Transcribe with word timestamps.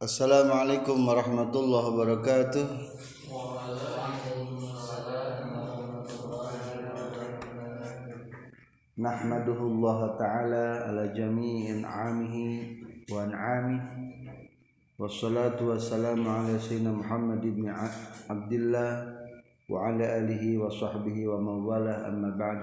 Assalamualaikum 0.00 0.96
warahmatullahi 1.04 1.92
wabarakatuh. 1.92 2.64
نحمده 9.00 9.60
الله 9.60 10.00
تعالى 10.16 10.66
على 10.88 11.04
جميع 11.12 11.60
أنعامه 11.76 12.34
وأنعامه 13.12 13.80
والصلاة 14.96 15.60
والسلام 15.60 16.20
على 16.28 16.56
سيدنا 16.56 16.96
محمد 17.04 17.40
بن 17.60 17.68
عبد 18.28 18.52
الله 18.52 18.88
وعلى 19.68 20.04
آله 20.24 20.44
وصحبه 20.64 21.16
ومن 21.28 21.56
والاه 21.68 22.08
أما 22.08 22.30
بعد 22.40 22.60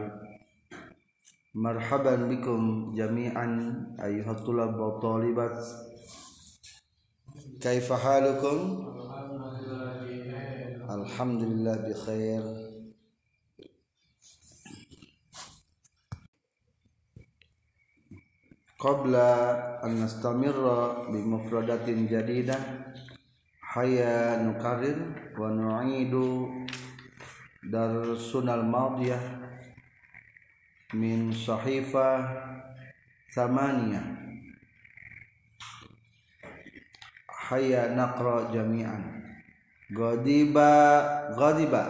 مرحبا 1.54 2.16
بكم 2.34 2.62
جميعا 2.98 3.48
أيها 4.02 4.32
الطلاب 4.32 4.74
والطالبات 4.80 5.62
كيف 7.68 7.94
حالكم؟ 7.94 8.58
الحمد 10.90 11.42
لله 11.44 11.76
بخير. 11.88 12.44
قبل 18.80 19.16
أن 19.84 19.92
نستمر 20.04 20.58
بمفردات 21.12 21.90
جديدة 21.90 22.58
حيا 23.62 24.44
نكرر 24.44 24.98
ونعيد 25.40 26.14
درسنا 27.64 28.56
الماضية 28.56 29.20
من 30.94 31.34
صحيفة 31.34 32.08
ثمانية. 33.36 34.27
hayya 37.48 37.96
naqra 37.96 38.52
jami'an. 38.52 39.02
Ghadiba 39.92 40.72
ghadiba. 41.40 41.84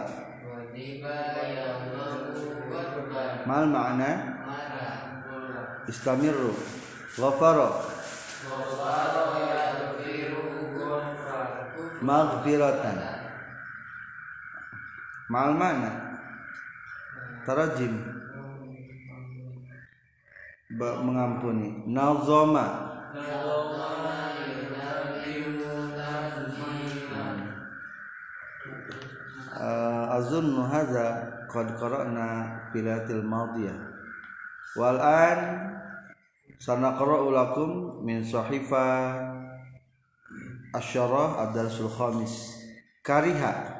Ghadiba 0.46 1.14
ya 1.50 1.82
Allah 1.82 2.28
mal 3.48 3.64
ma'na? 3.66 4.10
Istamirru 5.88 6.52
ghafara. 7.16 7.68
Ghafara 8.44 9.24
ya 9.48 9.68
maghfiratan. 12.04 12.98
Mal 15.28 15.50
ma'na? 15.56 15.92
Tarajim. 17.48 17.94
Mengampuni. 20.78 21.88
Nazoma 21.88 22.64
nazoma 23.16 23.97
uh, 29.58 30.16
azunnu 30.16 30.62
hadza 30.70 31.46
qad 31.50 31.74
qara'na 31.76 32.26
filatil 32.70 33.26
madiyah 33.26 33.78
wal 34.78 35.02
an 35.02 35.38
sanaqra'u 36.58 37.34
lakum 37.34 38.00
min 38.06 38.22
sahifa 38.22 39.18
asyarah 40.74 41.50
adal 41.50 41.70
sul 41.70 41.90
khamis. 41.90 42.58
Kariha. 43.02 43.76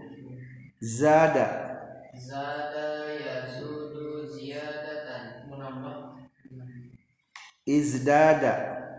zada. 0.81 1.47
Zada 2.17 3.05
yasudu 3.13 4.25
ziyadatan. 4.25 5.45
Menambah. 5.49 6.17
Izdada. 7.65 8.53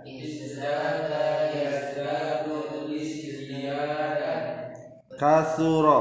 Izdada 0.06 1.50
yazdadu 1.50 2.90
izdiyadatan 2.94 4.72
kasura 5.18 6.00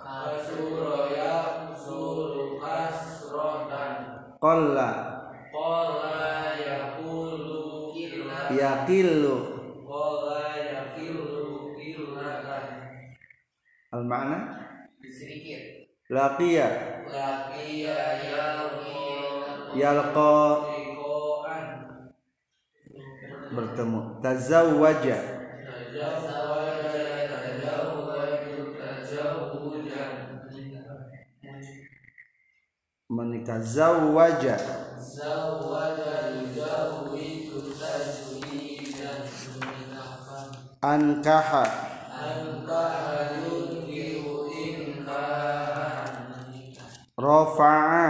Kasuro 0.00 1.12
yaksuru 1.12 2.60
kasrotan. 2.60 3.94
Qalla 4.40 4.88
Kola 5.52 6.56
yakulu 6.56 7.92
illa 7.96 8.52
yaqillu 8.52 9.54
yakilu 10.74 11.76
illatan 11.76 12.66
al 13.92 14.04
makna 14.04 14.53
Laqiya. 16.14 16.68
Yalqi 17.10 17.90
yalqa. 19.74 20.30
Bertemu. 23.54 24.00
Tazawwaja. 24.22 25.34
Menikah 33.14 33.60
Zawaja 33.62 34.58
ankaha 40.82 41.83
rafa'a 47.24 48.06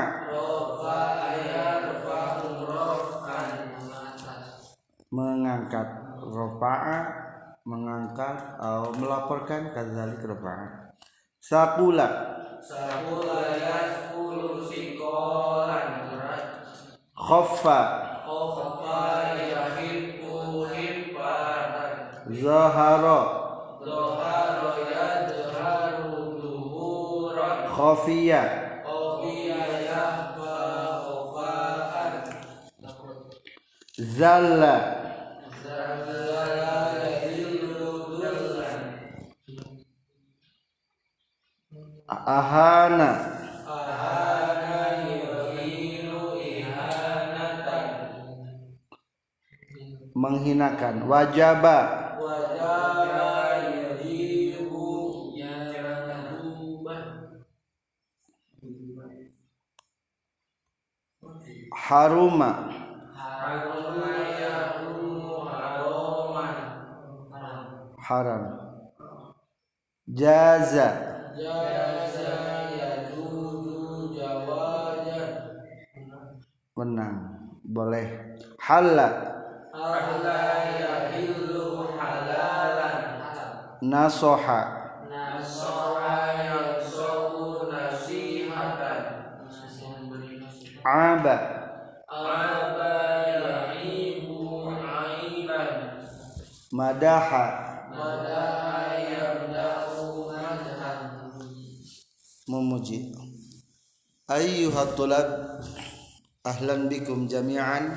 mengangkat 5.15 5.89
rafa'a 6.19 6.99
mengangkat 7.63 8.37
atau 8.59 8.91
melaporkan 8.99 9.71
kadzalik 9.71 10.19
rafa'a 10.27 10.91
Sakula 11.45 12.09
yaskulu 13.61 14.65
sikolan 14.65 16.09
berat. 16.09 16.65
Khaffa 17.13 17.81
Khofa 18.25 19.37
yahibbu 19.37 20.65
hibbatan 20.73 22.25
zahara. 22.41 23.21
Zoharo 23.85 24.73
yadharu 24.81 26.41
duhuran. 26.41 27.69
Khafiya 27.69 28.64
zalla. 33.99 34.77
Ahana. 42.09 43.11
Menghinakan. 50.15 51.11
Wajaba. 51.11 51.79
Haruma 61.75 62.74
haram. 68.05 68.45
Jaza. 70.05 70.89
Jaza 71.33 72.37
yajuju 72.77 74.13
jawajan 74.13 75.33
menang. 76.77 77.17
Boleh. 77.65 78.37
Halla 78.61 79.09
Allah 79.73 80.55
nasoha. 83.81 84.61
Nasoha 85.09 86.17
yansohu 86.45 87.69
nasihatan 87.73 89.01
aba. 90.85 91.37
Aba 92.09 92.97
yahibu 93.29 94.69
aiban 94.85 95.69
madaha 96.73 97.64
memuji. 102.49 103.13
Ayyuhat 104.29 104.97
tulab 104.97 105.61
ahlan 106.45 106.89
bikum 106.89 107.29
jami'an. 107.29 107.93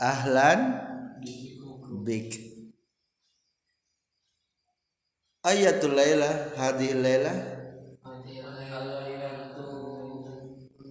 Ahlan 0.00 0.60
bik. 2.04 2.36
Ayatul 5.44 5.92
laila 5.96 6.28
hadhihi 6.56 6.96
laila 7.04 7.32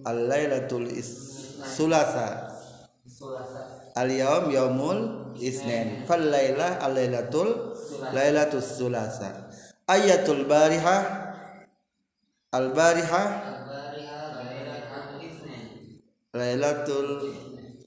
al 0.06 0.18
lailatul 0.30 0.86
is- 0.90 1.58
sulasa. 1.64 2.54
Al 3.98 4.10
yaum 4.10 4.50
yaumul 4.50 5.34
isnin. 5.38 6.06
Fal 6.06 6.22
laila 6.22 6.78
al 6.82 6.94
lailatul 6.94 7.74
lailatul 8.14 8.62
sulasa. 8.62 9.50
Ayatul 9.90 10.46
bariha 10.46 11.23
al 12.54 12.70
bariha 12.70 13.22
lailatul 16.30 17.34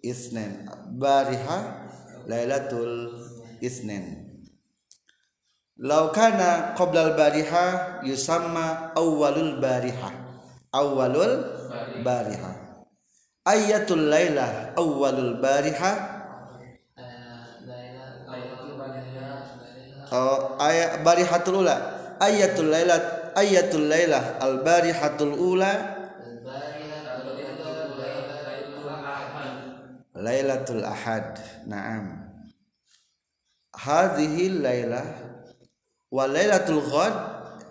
isnin 0.04 0.68
bariha 1.00 1.60
lailatul 2.28 3.16
isnin 3.64 4.28
Lau 5.78 6.10
kana 6.10 6.74
qabla 6.74 7.14
al-bariha 7.14 8.02
yusamma 8.02 8.98
awwalul 8.98 9.62
bariha. 9.62 10.10
Awwalul 10.74 11.38
bariha. 12.02 12.82
Ayatul 13.46 14.10
laila 14.10 14.74
awwalul 14.74 15.38
bariha. 15.38 16.18
Oh, 20.10 20.58
ayat 20.58 21.06
barihatul 21.06 21.62
ula. 21.62 21.78
Ayatul 22.26 22.74
laila 22.74 22.98
ayatul 23.38 23.86
laila 23.86 24.42
al 24.42 24.66
barihatul 24.66 25.38
ula. 25.38 25.96
Lailatul 30.18 30.82
ahad. 30.82 31.38
Naam. 31.70 32.26
Hadhihi 33.78 34.58
lailah 34.66 35.06
wa 36.10 36.26
lailatul 36.26 36.82
ghad 36.82 37.14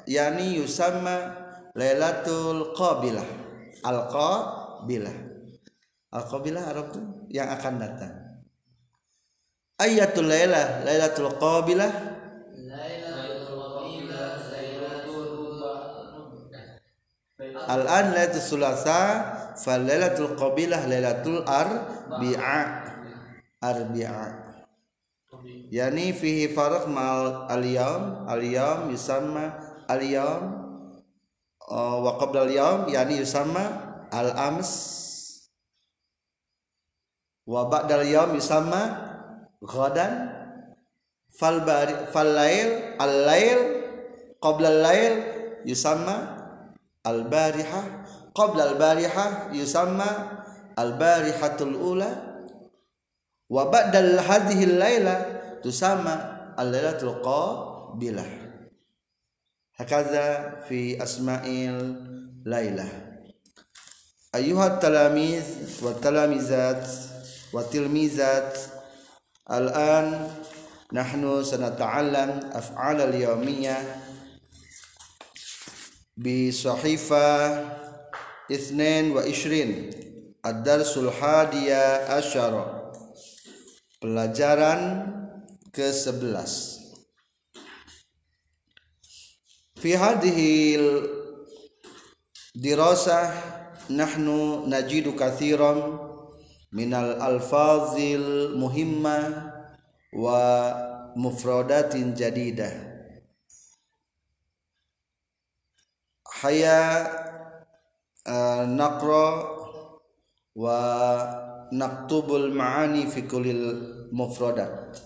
yani 0.06 0.60
yusamma 0.60 1.34
lailatul 1.74 2.76
qabilah 2.76 3.26
al 3.82 4.06
qabilah 4.06 5.16
al 6.14 6.24
qabilah 6.30 6.62
Arab 6.68 6.94
tuh 6.94 7.04
yang 7.32 7.48
akan 7.48 7.74
datang 7.80 8.14
ayatul 9.80 10.28
lailah 10.28 10.84
lailatul 10.84 11.32
qabilah 11.36 12.15
al 17.44 17.84
an 17.84 18.16
lailatul 18.16 18.40
sulasa 18.40 19.00
fal 19.60 19.84
lailatul 19.84 20.32
qabilah 20.40 20.88
lailatul 20.88 21.44
arbi'a. 21.44 22.60
Arbi'a. 23.60 24.24
Yani 25.68 26.16
fihi 26.16 26.48
farq 26.56 26.88
mal 26.88 27.44
al-yawm. 27.52 28.24
Al-yawm 28.24 28.88
yusamma 28.88 29.60
al-yawm 29.84 30.44
uh, 31.68 31.96
wa 32.00 32.16
qabla 32.16 32.48
al-yawm 32.48 32.88
yani 32.88 33.20
yusamma 33.20 33.64
al-ams. 34.08 34.72
Wa 37.44 37.68
ba'da 37.68 38.00
al-yawm 38.00 38.32
yusamma 38.32 38.82
ghadan. 39.60 40.32
Fal 41.36 41.68
bari 41.68 42.08
fal 42.16 42.32
lail 42.32 42.96
al-lail 42.96 43.60
qabla 44.40 44.72
al-lail 44.72 45.14
yusamma 45.68 46.35
al-bariha 47.06 47.82
qabla 48.34 48.74
al-bariha 48.74 49.54
yusamma 49.54 50.42
al-barihatul 50.74 51.78
ula 51.78 52.10
wa 53.46 53.70
ba'dal 53.70 54.18
hadhihi 54.18 54.74
laila 54.74 55.14
tusama 55.62 56.52
al-lailatul 56.58 57.22
qabilah 57.22 58.26
hakaza 59.78 60.60
fi 60.66 60.98
asma'il 60.98 61.94
lailah 62.42 62.90
ayuhat 64.34 64.82
talamiz 64.82 65.78
wa 65.78 65.94
talamizat 65.96 66.82
wa 67.54 67.62
tilmizat 67.62 68.50
al-an 69.46 70.26
nahnu 70.90 71.46
bi 76.16 76.48
sahifa 76.48 77.60
22 78.48 80.40
ad-darsul 80.40 81.12
hadiya 81.12 82.08
asyara 82.16 82.88
Pelajaran 84.00 85.12
ke-11 85.76 86.40
Fi 89.76 89.90
hadhihi 89.92 90.80
dirasah 92.56 93.28
nahnu 93.92 94.64
najidu 94.64 95.12
kathiran 95.12 96.00
minal 96.72 97.20
alfazil 97.20 98.56
muhimma 98.56 99.52
wa 100.16 100.40
mufradatin 101.12 102.16
jadidah 102.16 102.85
haya 106.42 107.08
uh, 108.28 108.68
naqra 108.68 109.28
wa 110.52 110.78
naktubul 111.72 112.52
ma'ani 112.52 113.08
fi 113.08 113.24
kulil 113.24 114.08
mufradat. 114.12 115.00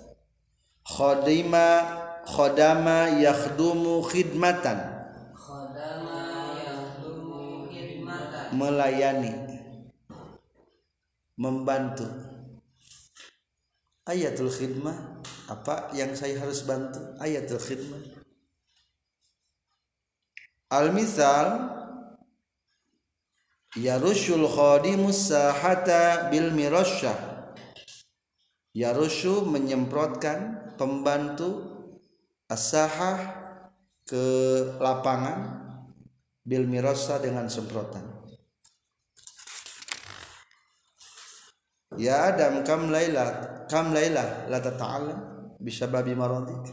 Khadima 0.83 1.69
khadama 2.27 3.15
yakhdumu 3.15 4.03
khidmatan. 4.03 4.99
Melayani 8.51 9.31
membantu. 11.39 12.11
Ayatul 14.11 14.51
khidmah 14.51 15.23
apa 15.47 15.95
yang 15.95 16.19
saya 16.19 16.43
harus 16.43 16.67
bantu? 16.67 16.99
Ayatul 17.23 17.63
khidmah 17.63 18.20
al 20.71 20.95
misal 20.95 21.47
yarushul 23.75 24.47
khadimus 24.47 25.29
sahata 25.29 26.31
bil 26.31 26.55
mirasyah. 26.55 27.29
Yarushu 28.71 29.51
menyemprotkan 29.51 30.71
pembantu 30.79 31.67
as-sahah 32.47 33.19
ke 34.07 34.23
lapangan 34.79 35.59
bil 36.47 36.71
mirasa 36.71 37.19
dengan 37.19 37.51
semprotan. 37.51 38.07
Ya 41.99 42.31
adam 42.31 42.63
kam 42.63 42.95
laila 42.95 43.67
kam 43.67 43.91
laila 43.91 44.47
la 44.47 44.63
tata'allam 44.63 45.19
bisababi 45.59 46.15
maradik 46.15 46.71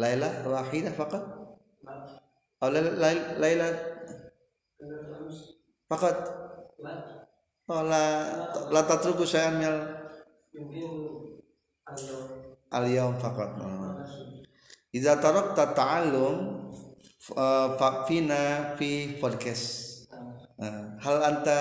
laila 0.00 0.32
wahidah 0.48 0.96
faqat 0.96 1.37
أو 2.63 2.67
ليلة 2.69 3.37
ليلة 3.39 3.69
فقط 5.89 6.43
oh, 7.69 7.83
la 7.87 8.03
la 8.71 8.81
tatruku 8.83 9.23
syai'an 9.23 9.55
minal 9.55 9.77
al-yawm 12.73 13.15
faqat 13.19 13.51
oh. 13.63 13.95
Iza 14.93 15.17
tarakta 15.17 15.73
ta'allum 15.73 16.69
uh, 17.33 17.67
fa 17.81 18.05
fina 18.05 18.77
fi 18.77 19.17
podcast 19.17 20.05
uh, 20.61 21.01
hal 21.01 21.17
anta 21.23 21.59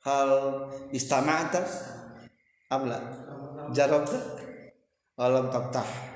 hal 0.00 0.30
istama'ta 0.96 1.60
amla 2.72 2.98
jarabta 3.76 4.16
alam 5.20 5.52
taftah 5.52 6.07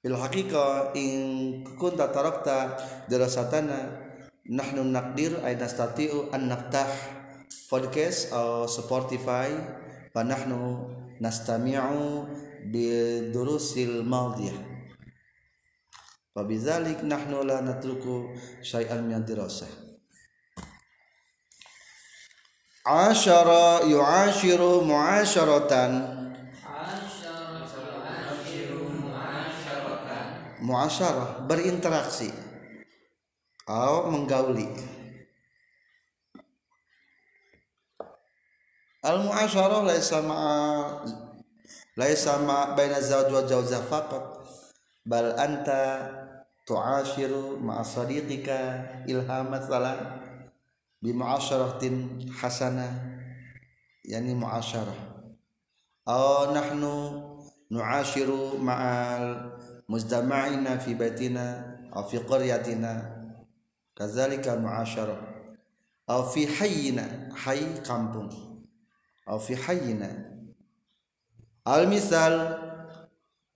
bil 0.00 0.16
haqiqah 0.16 0.96
in 0.96 1.60
kunta 1.76 2.08
tarakta 2.08 2.76
dirasatana 3.06 4.10
nahnu 4.48 4.88
naqdir 4.88 5.38
ay 5.44 5.56
nastati'u 5.56 6.32
an 6.34 6.48
naftah. 6.50 7.20
Podcast 7.70 8.34
atau 8.34 8.66
Spotify 8.66 9.46
wa 10.10 10.26
nahnu 10.26 10.90
nastami'u 11.22 12.26
bidurusil 12.66 14.02
madiyah 14.02 14.58
Fabizalik 16.34 17.06
nahnu 17.06 17.46
la 17.46 17.62
natruku 17.62 18.34
syai'an 18.58 19.06
min 19.06 19.22
dirasah 19.22 19.70
Asyara 22.82 23.86
yu'ashiru 23.86 24.82
mu'asyaratan 24.82 26.19
Mu'asyarah 30.60 31.48
berinteraksi. 31.48 32.28
Atau 33.64 34.10
menggauli. 34.10 34.66
Al 39.00 39.24
mu'asyarah 39.24 39.80
laisa 39.86 40.20
ma'a 40.20 40.52
laisa 41.96 42.36
ma 42.44 42.76
baina 42.76 43.00
zawj 43.00 43.32
wa 43.32 43.42
zawja 43.48 43.80
faqat 43.80 44.44
bal 45.08 45.32
anta 45.40 46.04
tu'ashiru 46.68 47.56
ma'a 47.64 47.80
sadiqika 47.80 48.58
ilhamat 49.08 49.64
salam 49.64 50.20
bi 51.00 51.16
mu'asyaratin 51.16 52.28
hasanah 52.28 52.92
yani 54.04 54.36
mu'asyarah. 54.36 54.98
Aw 56.04 56.52
nahnu 56.52 56.92
nu'ashiru 57.72 58.60
ma'al 58.60 59.56
muzdama'ina 59.90 60.78
fi 60.78 60.94
baitina 60.94 61.74
aw 61.90 62.06
fi 62.06 62.22
qaryatina 62.22 63.02
kadzalika 63.98 64.54
mu'asyarah 64.54 65.18
aw 66.06 66.22
fi 66.30 66.46
hayyina 66.46 67.34
hayy 67.34 67.82
kampung. 67.82 68.30
aw 69.26 69.42
fi 69.42 69.58
hayyina 69.58 70.06
al 71.66 71.90
misal 71.90 72.54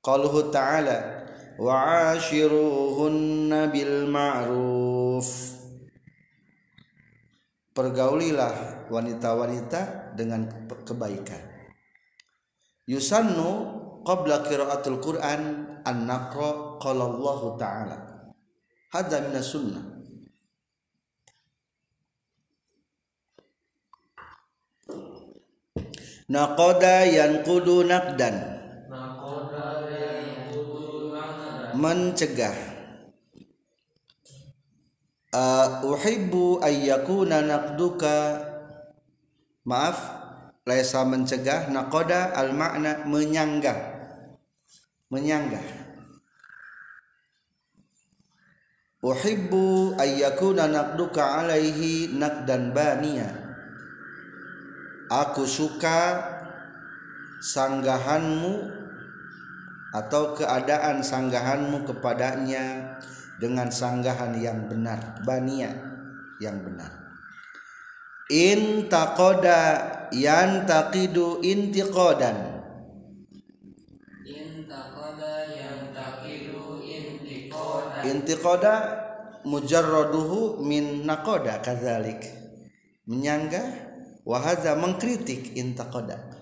qaluhu 0.02 0.50
ta'ala 0.50 1.22
wa'ashiruhunna 1.58 3.70
bil 3.70 4.10
ma'ruf 4.10 5.54
pergaulilah 7.74 8.86
wanita-wanita 8.86 10.14
dengan 10.14 10.46
kebaikan. 10.86 11.42
Yusannu 12.86 13.73
qabla 14.04 14.44
qiraatul 14.44 15.00
Quran 15.00 15.42
an 15.80 15.96
naqra 16.04 16.76
qala 16.78 17.08
Allah 17.08 17.40
taala. 17.56 17.96
Hadza 18.92 19.24
min 19.24 19.40
sunnah 19.40 19.84
naqada 26.28 27.08
yanqudu 27.08 27.88
naqdan. 27.88 28.36
Mencegah. 31.74 32.54
Uh, 35.34 35.82
uhibbu 35.90 36.62
ayyakuna 36.62 37.42
naqduka. 37.42 38.46
Maaf 39.66 39.98
laisa 40.62 41.02
mencegah. 41.02 41.66
Naqada 41.74 42.30
al 42.30 42.54
makna 42.54 43.02
menyanggah 43.04 43.93
menyanggah. 45.14 45.62
Uhibbu 49.04 49.94
ayyakuna 50.00 50.66
naqduka 50.66 51.44
alaihi 51.44 52.16
naqdan 52.18 52.74
baniya. 52.74 53.30
Aku 55.12 55.44
suka 55.46 56.24
sanggahanmu 57.44 58.72
atau 59.94 60.34
keadaan 60.34 61.04
sanggahanmu 61.04 61.84
kepadanya 61.86 62.96
dengan 63.38 63.68
sanggahan 63.68 64.34
yang 64.40 64.66
benar 64.66 65.20
bania 65.22 65.70
yang 66.40 66.64
benar. 66.64 66.90
In 68.32 68.88
taqoda 68.88 70.08
yan 70.16 70.64
taqidu 70.64 71.44
intiqadan 71.44 72.54
intiqada 78.10 78.74
mujarraduhu 79.44 80.60
min 80.64 81.04
naqoda 81.04 81.60
kadzalik. 81.60 82.24
Menyanggah 83.04 83.68
wahaza 84.24 84.72
mengkritik 84.80 85.52
intaqada 85.60 86.34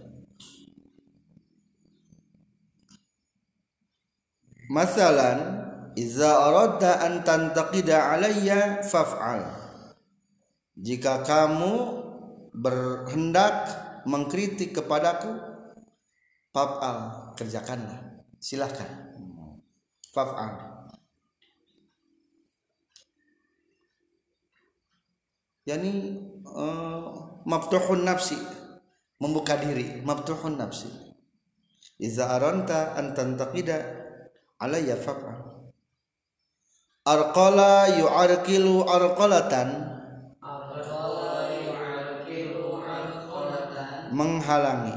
masalan 4.72 5.68
iza 5.92 6.48
aradta 6.48 7.04
an 7.04 7.20
tantaqida 7.20 8.16
alayya 8.16 8.80
faf'al. 8.80 9.60
Jika 10.72 11.20
kamu 11.28 12.00
berhendak 12.56 13.68
mengkritik 14.08 14.72
kepadaku 14.72 15.36
faf'al 16.56 17.32
kerjakanlah. 17.36 18.24
Silahkan 18.40 18.88
faf'al 20.10 20.71
yani 25.62 26.18
uh, 26.46 27.02
maftuhun 27.46 28.02
nafsi 28.02 28.38
membuka 29.22 29.58
diri 29.58 30.02
maftuhun 30.02 30.58
nafsi. 30.58 30.90
Iza 32.02 32.34
aranta 32.34 32.98
an 32.98 33.14
tantaqida 33.14 33.78
alayya 34.58 34.98
faf'al 34.98 35.38
arqala 37.06 37.94
yu'arqilu 37.94 38.86
arqalatan. 38.86 39.68
Menghalangi. 44.12 44.92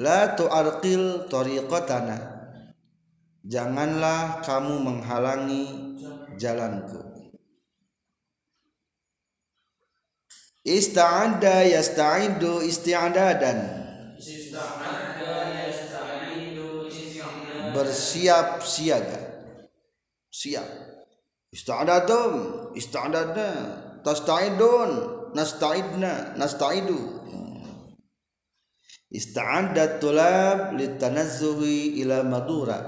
La 0.00 0.32
tu'arqil 0.32 1.28
tariqatana. 1.28 2.16
Janganlah 3.44 4.40
kamu 4.42 4.80
menghalangi 4.80 5.64
jalanku 6.40 7.05
ista'adda 10.66 11.62
yasta'idu 11.70 12.66
isti'adadan 12.66 13.86
bersiap 17.76 18.64
siaga 18.66 19.26
siap. 20.36 20.68
Ista'adadum 21.56 22.32
ista'adadna 22.76 23.48
tasta'idun 24.04 24.90
nasta'idna 25.32 26.36
nasta'idu 26.36 27.00
ista'adda 29.08 29.96
tulab 30.02 30.76
litanazzuhi 30.76 32.02
ila 32.04 32.20
madura. 32.26 32.78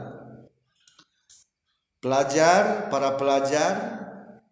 Pelajar 1.98 2.92
para 2.92 3.16
pelajar 3.18 3.74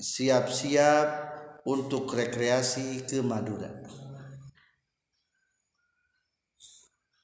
siap-siap 0.00 1.25
untuk 1.66 2.06
rekreasi 2.14 3.02
ke 3.02 3.18
Madura 3.26 3.86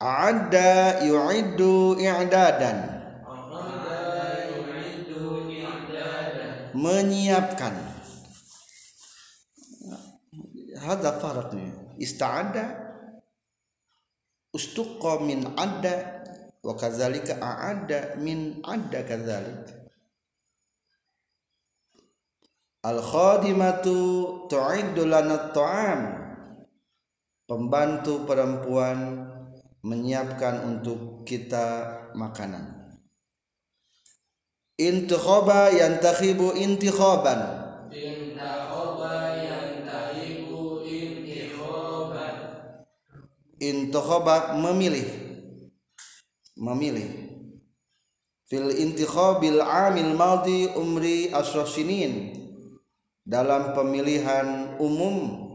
ada 0.03 0.99
yu'iddu 1.07 1.95
i'dadan. 2.03 2.79
Menyiapkan. 6.75 7.75
Hadza 10.83 11.11
faradnya 11.23 11.71
ista'ada. 12.03 12.67
Ustuqa 14.51 15.23
min 15.23 15.47
adda. 15.55 16.27
Wa 16.63 16.75
kadzalika 16.75 17.39
a'adda 17.39 18.19
min 18.19 18.63
adda 18.67 19.07
kadzalik 19.07 19.82
al 22.83 22.99
khadimatu 22.99 24.47
tu'iddu 24.51 25.07
lana 25.07 25.55
ta'am 25.55 26.01
pembantu 27.47 28.27
perempuan 28.27 29.31
menyiapkan 29.87 30.67
untuk 30.67 31.23
kita 31.23 31.99
makanan. 32.19 32.99
Intikhoba 34.79 35.71
yantakhibu 35.71 36.59
intikhoban. 36.59 37.63
Intikhoba 43.63 44.59
memilih. 44.59 45.07
Memilih. 46.59 47.11
Fil 48.51 48.75
intikhobil 48.75 49.63
amil 49.63 50.19
maldi 50.19 50.67
umri 50.75 51.31
asrosinin 51.31 52.42
dalam 53.23 53.75
pemilihan 53.75 54.79
umum 54.83 55.47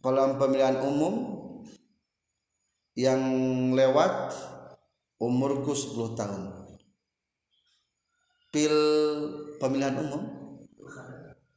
dalam 0.00 0.40
pemilihan 0.40 0.80
umum 0.84 1.14
yang 2.96 3.20
lewat 3.76 4.32
umurku 5.20 5.76
10 5.76 6.16
tahun. 6.16 6.42
Pil 8.48 8.76
pemilihan 9.60 10.00
umum? 10.00 10.24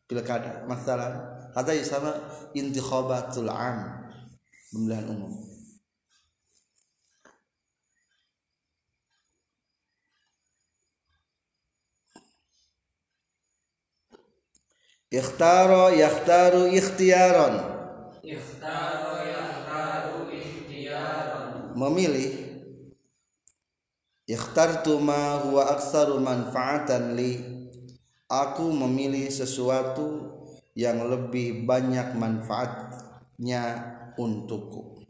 Pilkada 0.07 0.67
masalah. 0.67 1.31
Ada 1.55 1.71
sama 1.87 2.11
intikhabatul 2.51 3.47
am 3.47 4.11
pemilihan 4.73 5.07
umum 5.07 5.52
ikhtaro 15.13 15.93
yakhtaru 15.93 16.73
ikhtiaron 16.73 17.73
Ikhtaro 18.23 19.19
yakhtaru 19.19 20.31
ikhtiyaran 20.31 21.75
memilih. 21.75 22.31
Ikhtartu 24.23 25.03
ma 25.03 25.43
huwa 25.43 25.75
aktsaru 25.75 26.23
manfaatan 26.23 27.19
li. 27.19 27.43
Aku 28.31 28.71
memilih 28.71 29.27
sesuatu 29.27 30.31
yang 30.71 31.03
lebih 31.03 31.67
banyak 31.67 32.15
manfaatnya 32.15 33.63
untukku. 34.15 35.03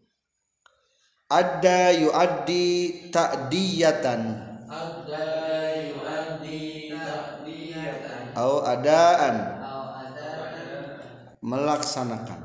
Ada 1.29 1.93
yuaddi 1.93 2.65
ta'diyatan. 3.13 4.21
Adda 4.65 5.29
yuaddi 5.85 6.97
ta'diyatan. 6.97 8.33
Au 8.33 8.65
adaan 8.65 9.52
melaksanakan. 11.43 12.41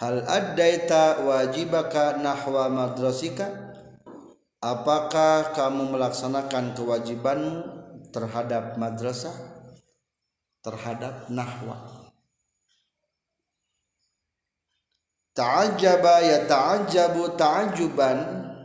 Hal 0.00 0.24
addaita 0.24 1.22
wajibaka 1.22 2.18
nahwa 2.18 2.72
madrasika? 2.72 3.76
Apakah 4.58 5.52
kamu 5.52 5.94
melaksanakan 5.94 6.74
kewajibanmu 6.74 7.54
terhadap 8.10 8.80
madrasah? 8.80 9.34
Terhadap 10.62 11.28
nahwa. 11.28 11.76
Ta'ajjaba 15.34 16.22
ya 16.22 16.46
ta'ajjabu 16.46 17.34
ta'ajjuban. 17.34 18.18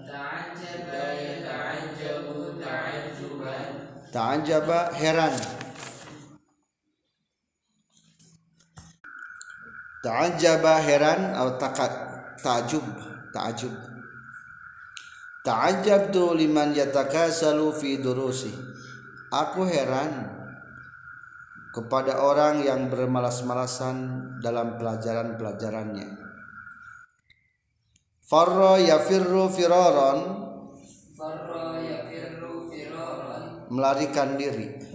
Ta'ajjaba 0.05 1.03
yata'ajjabu 1.15 2.59
ta'ajjuban. 2.61 3.67
Ta'ajjaba 4.13 4.79
heran 4.93 5.56
ta'ajjaba 10.07 10.79
heran 10.87 11.35
atau 11.35 11.59
takat 11.59 11.91
ta'jub 12.39 12.85
ta'jub 13.35 13.75
ta'ajjabtu 15.43 16.31
liman 16.31 16.71
yatakasalu 16.71 17.75
fi 17.75 17.99
durusi 17.99 18.55
aku 19.35 19.67
heran 19.67 20.31
kepada 21.75 22.23
orang 22.23 22.63
yang 22.63 22.87
bermalas-malasan 22.89 23.95
dalam 24.41 24.81
pelajaran-pelajarannya. 24.81 26.09
Farra 28.25 28.81
yafirru 28.81 29.45
firaran. 29.53 30.19
Farra 31.13 31.77
yafirru 31.77 32.65
firaran. 32.73 33.69
Melarikan 33.69 34.41
diri 34.41 34.87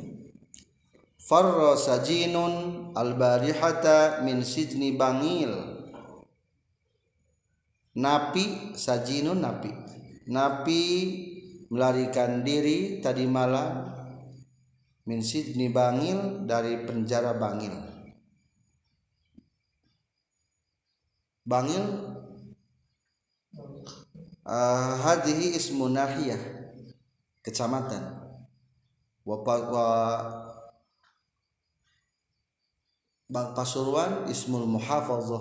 farra 1.23 1.79
sajinun 1.79 2.91
albarihata 2.99 4.27
min 4.27 4.43
sijni 4.43 4.99
bangil. 4.99 5.53
Napi 7.95 8.75
sajinun 8.75 9.39
napi. 9.39 9.71
Napi 10.27 10.83
melarikan 11.71 12.43
diri 12.43 13.01
tadi 13.01 13.25
malam 13.29 13.87
min 15.07 15.21
sijni 15.23 15.71
bangil 15.71 16.47
dari 16.47 16.83
penjara 16.83 17.37
bangil. 17.37 17.75
Bangil 21.43 21.85
uh, 24.47 24.95
hadhihi 25.03 25.59
ismu 25.59 25.91
nahiyah 25.91 26.39
kecamatan. 27.43 28.15
Wa 29.27 29.43
Bang 33.33 33.57
Pasuruan 33.57 34.29
Ismul 34.29 34.69
Muhafazah 34.69 35.41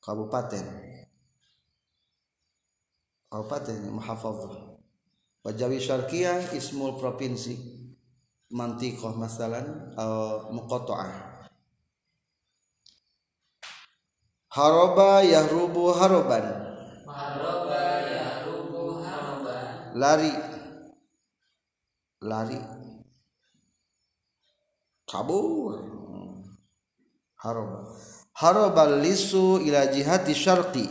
Kabupaten. 0.00 0.64
Kabupaten 3.28 3.92
Muhafazah. 3.92 4.80
Wajawi 5.44 5.84
Syarkiyah 5.84 6.56
Ismul 6.56 6.96
Provinsi. 6.96 7.76
Mantikoh 8.48 9.12
masalan 9.12 9.92
uh, 10.00 10.48
Muqoto'ah 10.48 11.44
Haroba 14.48 15.20
Yahrubu 15.20 15.92
Haroban. 15.92 16.46
Haroba 17.04 17.84
yarubu 18.08 19.04
haroban. 19.04 19.92
Lari. 19.92 20.32
Lari. 22.24 22.60
Kabur 25.04 25.97
Haroba 27.38 27.94
Harobal 28.38 29.02
lisu 29.02 29.58
ila 29.66 29.90
jihati 29.90 30.30
syarqi. 30.30 30.86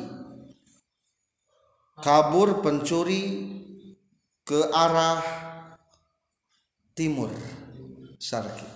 Kabur 2.04 2.60
pencuri 2.60 3.24
ke 4.44 4.68
arah 4.76 5.24
timur 6.92 7.32
syarqi. 8.20 8.68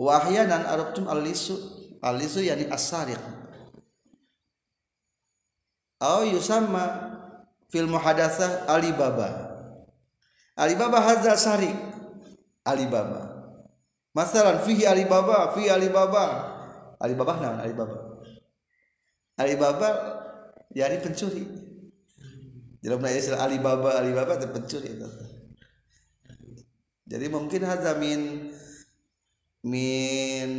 Wahyanan 0.00 0.64
arabtum 0.64 1.12
al-lisu 1.12 1.60
al-lisu 2.00 2.40
yani 2.40 2.72
as-sariq. 2.72 3.20
Au 6.00 6.24
yusamma 6.24 6.88
fil 7.68 7.84
muhadatsah 7.84 8.64
Alibaba. 8.64 9.28
Alibaba 10.56 11.04
hadza 11.04 11.36
sariq. 11.36 11.76
Alibaba 12.64 13.29
Masalan 14.10 14.58
fihi 14.66 14.86
Alibaba, 14.86 15.54
fi 15.54 15.70
Alibaba. 15.70 16.24
Alibaba 16.98 17.32
nah 17.38 17.62
Alibaba. 17.62 17.96
Alibaba 19.38 19.90
yani 20.74 20.98
pencuri. 20.98 21.46
Dalam 22.80 23.04
istilah 23.06 23.44
Alibaba, 23.44 23.96
Alibaba 24.00 24.40
itu 24.40 24.48
pencuri 24.50 24.88
itu. 24.98 25.08
Jadi 27.10 27.26
mungkin 27.26 27.62
hadza 27.66 27.98
min 27.98 28.50
min 29.62 30.50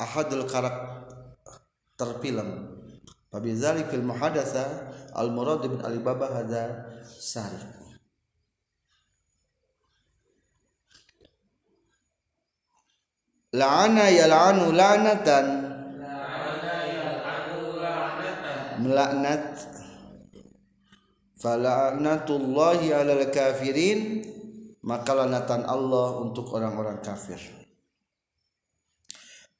ahadul 0.00 0.46
karakter 0.48 2.10
film. 2.22 2.48
Fabizalik 3.28 3.90
fil 3.90 4.06
muhadatsa 4.06 4.94
al 5.14 5.30
murad 5.34 5.62
bin 5.66 5.82
Alibaba 5.82 6.30
hadza 6.42 6.90
sariq. 7.06 7.83
La'ana 13.54 14.10
yal'anu 14.10 14.74
la'natan. 14.74 15.46
Melaknat. 18.82 19.44
Fala'natullahi 21.38 22.90
'alal 22.90 23.30
kafirin. 23.30 24.26
Maka 24.84 25.16
lanatan 25.16 25.64
Allah 25.64 26.20
untuk 26.20 26.50
orang-orang 26.52 27.00
kafir. 27.00 27.40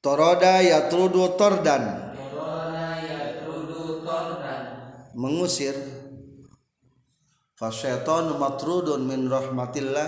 Toroda 0.03 0.61
yatrudu 0.61 1.33
tordan. 1.39 2.13
Mengusir. 5.15 5.73
Fasyaitanu 7.55 8.35
matrudun 8.37 9.07
min 9.07 9.31
rahmatillah 9.31 10.07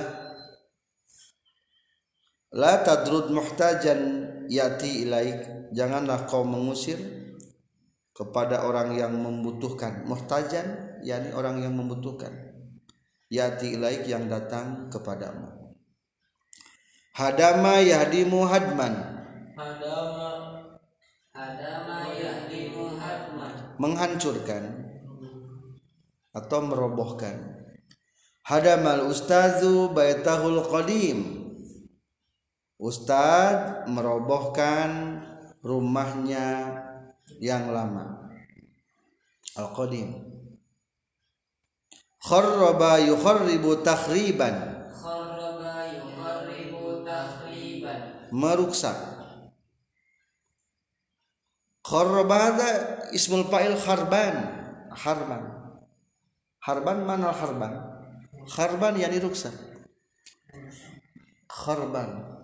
la 2.58 2.82
tadrud 2.82 3.30
muhtajan 3.30 4.26
yati 4.50 5.06
ilaik. 5.06 5.70
Janganlah 5.78 6.26
kau 6.26 6.42
mengusir 6.42 6.98
kepada 8.18 8.66
orang 8.66 8.98
yang 8.98 9.14
membutuhkan. 9.14 10.10
Muhtajan 10.10 10.98
yakni 11.06 11.30
orang 11.38 11.62
yang 11.62 11.78
membutuhkan. 11.78 12.34
Yati 13.30 13.78
ilaik 13.78 14.10
yang 14.10 14.26
datang 14.26 14.90
kepadamu. 14.90 15.54
Hadama 17.14 17.78
yahdimu 17.84 18.48
hadman. 18.50 18.94
Hadama 19.54 20.28
Hadama 21.38 22.10
yahdimu 22.18 22.98
hadman. 22.98 23.54
Menghancurkan 23.78 24.64
atau 26.34 26.60
merobohkan. 26.66 27.62
Hadamal 28.42 29.06
ustazu 29.12 29.92
baitahul 29.92 30.66
qadim 30.66 31.37
ustad 32.78 33.90
merobohkan 33.90 35.22
rumahnya 35.66 36.78
yang 37.42 37.74
lama. 37.74 38.30
Al-qadim. 39.58 40.22
Kharraba 42.22 43.02
yukharribu 43.02 43.82
takhriban. 43.82 44.88
Kharraba 44.94 45.76
yukharribu 45.98 47.02
takhriban. 47.02 48.02
Meruksak. 48.30 48.98
Kharraba 51.82 52.36
hada 52.38 52.70
ismul 53.14 53.50
fa'il 53.50 53.74
kharban. 53.76 54.56
Harban 54.98 55.58
harban 56.68 57.06
mana 57.06 57.32
harban 57.32 57.74
harban 58.50 58.94
yani 59.00 59.24
ruksak. 59.24 59.56
Kharban 61.48 62.37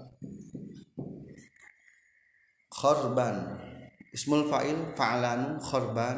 kharban 2.84 3.64
ismul 4.12 4.52
fa'il 4.52 4.76
fa'lanu 5.00 5.56
kharban 5.64 6.18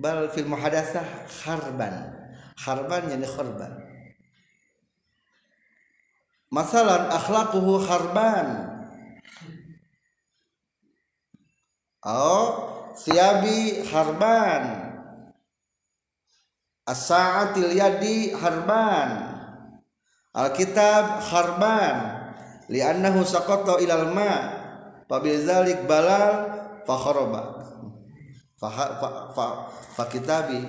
bal 0.00 0.32
fil 0.32 0.48
muhadatsah 0.48 1.28
kharban. 1.28 2.16
Kharban 2.60 3.12
yani 3.12 3.28
kharban 3.28 3.72
masalan 6.50 7.08
akhlaquhu 7.08 7.80
kharban. 7.86 8.48
Oh, 12.00 12.48
siabi 12.96 13.84
harban 13.84 14.64
as-sa'atil 16.88 17.76
yadi 17.76 18.32
harban 18.32 19.36
Alkitab 20.32 21.20
harban 21.20 22.19
li'annahu 22.70 23.26
saqata 23.26 23.82
ilal 23.82 24.14
ma 24.14 24.32
fabidzalik 25.10 25.84
balal 25.90 26.34
fa 26.86 26.94
kharaba 26.94 27.42
fa 28.56 28.68
fa 29.34 29.46
fa, 29.98 30.04
kitabi 30.06 30.62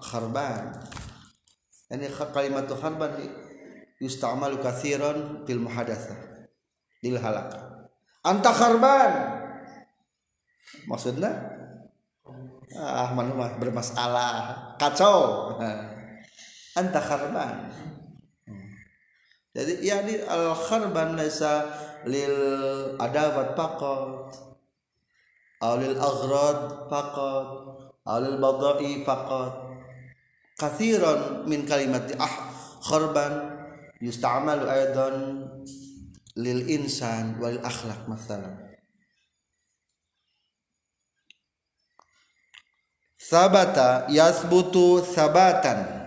harban 0.00 0.80
ini 1.92 2.08
kalimat 2.08 2.64
harban 2.80 3.12
yustamalu 4.00 4.58
katsiran 4.58 5.46
fil 5.46 5.60
muhadatsah. 5.62 6.18
Lil 7.06 7.20
halak. 7.20 7.52
Anta 8.24 8.50
harban 8.50 9.12
maksudnya? 10.88 11.30
Ah 12.80 13.12
mah 13.12 13.60
bermasalah. 13.60 14.34
Kacau. 14.80 15.52
Anta 16.80 17.00
kharban 17.04 17.68
jadi 19.52 19.72
yani 19.84 20.14
al 20.24 20.56
kharban 20.56 21.12
laisa 21.12 21.68
lil 22.08 22.36
adabat 22.96 23.52
faqat 23.52 24.32
aw 25.60 25.72
lil 25.76 25.96
aghrad 26.00 26.88
faqat 26.88 27.48
aw 28.08 28.16
lil 28.18 28.36
badai 28.40 29.04
faqat. 29.06 29.54
Kathiran 30.56 31.44
min 31.48 31.68
kalimat 31.68 32.06
ah 32.16 32.34
kharban 32.80 33.32
yusta'malu 34.00 34.66
aidan 34.66 35.16
lil 36.38 36.60
insan 36.66 37.36
wal 37.38 37.60
akhlaq 37.60 38.08
masalan 38.08 38.56
sabata 43.22 44.10
yasbutu 44.10 45.00
sabatan 45.06 46.01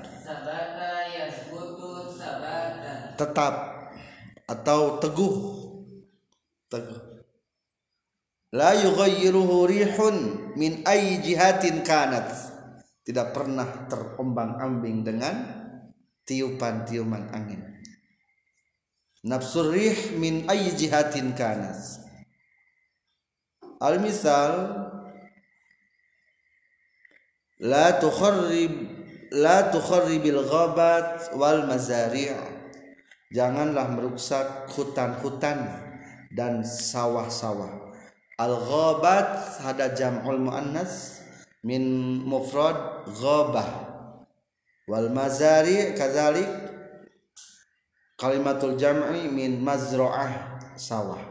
tetap 3.18 3.54
atau 4.46 5.02
teguh. 5.02 5.36
Teguh. 6.70 7.02
La 8.56 8.72
yughayyiruhu 8.72 9.68
rihun 9.68 10.16
min 10.56 10.86
ayyi 10.88 11.20
jihatin 11.20 11.84
kanat. 11.84 12.32
Tidak 13.06 13.36
pernah 13.36 13.86
terombang-ambing 13.92 15.04
dengan 15.04 15.36
tiupan-tiupan 16.26 17.36
angin. 17.36 17.62
Nafsur 19.26 19.74
rih 19.74 20.16
min 20.18 20.46
ayyi 20.48 20.74
jihatin 20.74 21.34
kanat. 21.34 21.78
Al 23.82 24.00
misal 24.00 24.52
la 27.60 28.00
tukharrib 28.00 28.74
la 29.36 29.68
tukharribil 29.68 30.48
ghabat 30.48 31.36
wal 31.36 31.68
mazari' 31.68 32.32
janganlah 33.34 33.90
merusak 33.90 34.70
hutan-hutan 34.74 35.66
dan 36.36 36.62
sawah-sawah. 36.62 37.96
Al 38.36 38.54
ghabat 38.60 39.62
ada 39.64 39.96
jam'ul 39.96 40.44
muannas 40.44 41.24
min 41.64 42.20
mufrad 42.22 43.08
ghabah. 43.08 43.96
Wal 44.86 45.10
mazari' 45.10 45.98
kadzalik 45.98 46.46
kalimatul 48.20 48.76
jam'i 48.76 49.32
min 49.32 49.64
mazra'ah 49.64 50.60
sawah. 50.76 51.24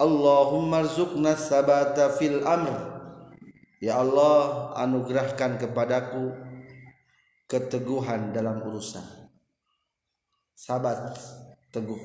Allahumma 0.00 0.82
rzuqna 0.82 1.38
sabata 1.38 2.10
fil 2.18 2.42
amr. 2.42 2.74
Ya 3.78 4.02
Allah 4.02 4.74
anugerahkan 4.78 5.62
kepadaku 5.62 6.34
keteguhan 7.52 8.32
dalam 8.32 8.64
urusan. 8.64 9.04
Sabat 10.56 11.12
teguh. 11.68 12.00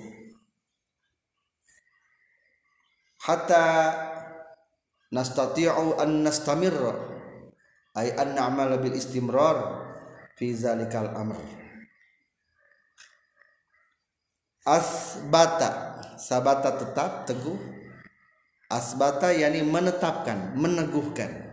Hatta 3.23 3.63
nastati'u 5.07 5.95
an 5.95 6.27
nastamirra 6.27 6.91
ay 7.95 8.11
an 8.19 8.35
na'mal 8.35 8.75
bil 8.83 8.91
istimrar 8.91 9.87
fi 10.35 10.51
zalikal 10.51 11.15
amr. 11.15 11.39
Asbata 14.67 16.03
sabata 16.19 16.75
tetap 16.75 17.23
teguh. 17.23 17.79
Asbata 18.67 19.31
yani 19.31 19.63
menetapkan 19.63 20.59
meneguhkan 20.59 21.46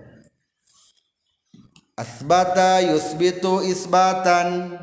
asbata 1.94 2.83
yusbitu 2.83 3.62
isbatan. 3.62 4.74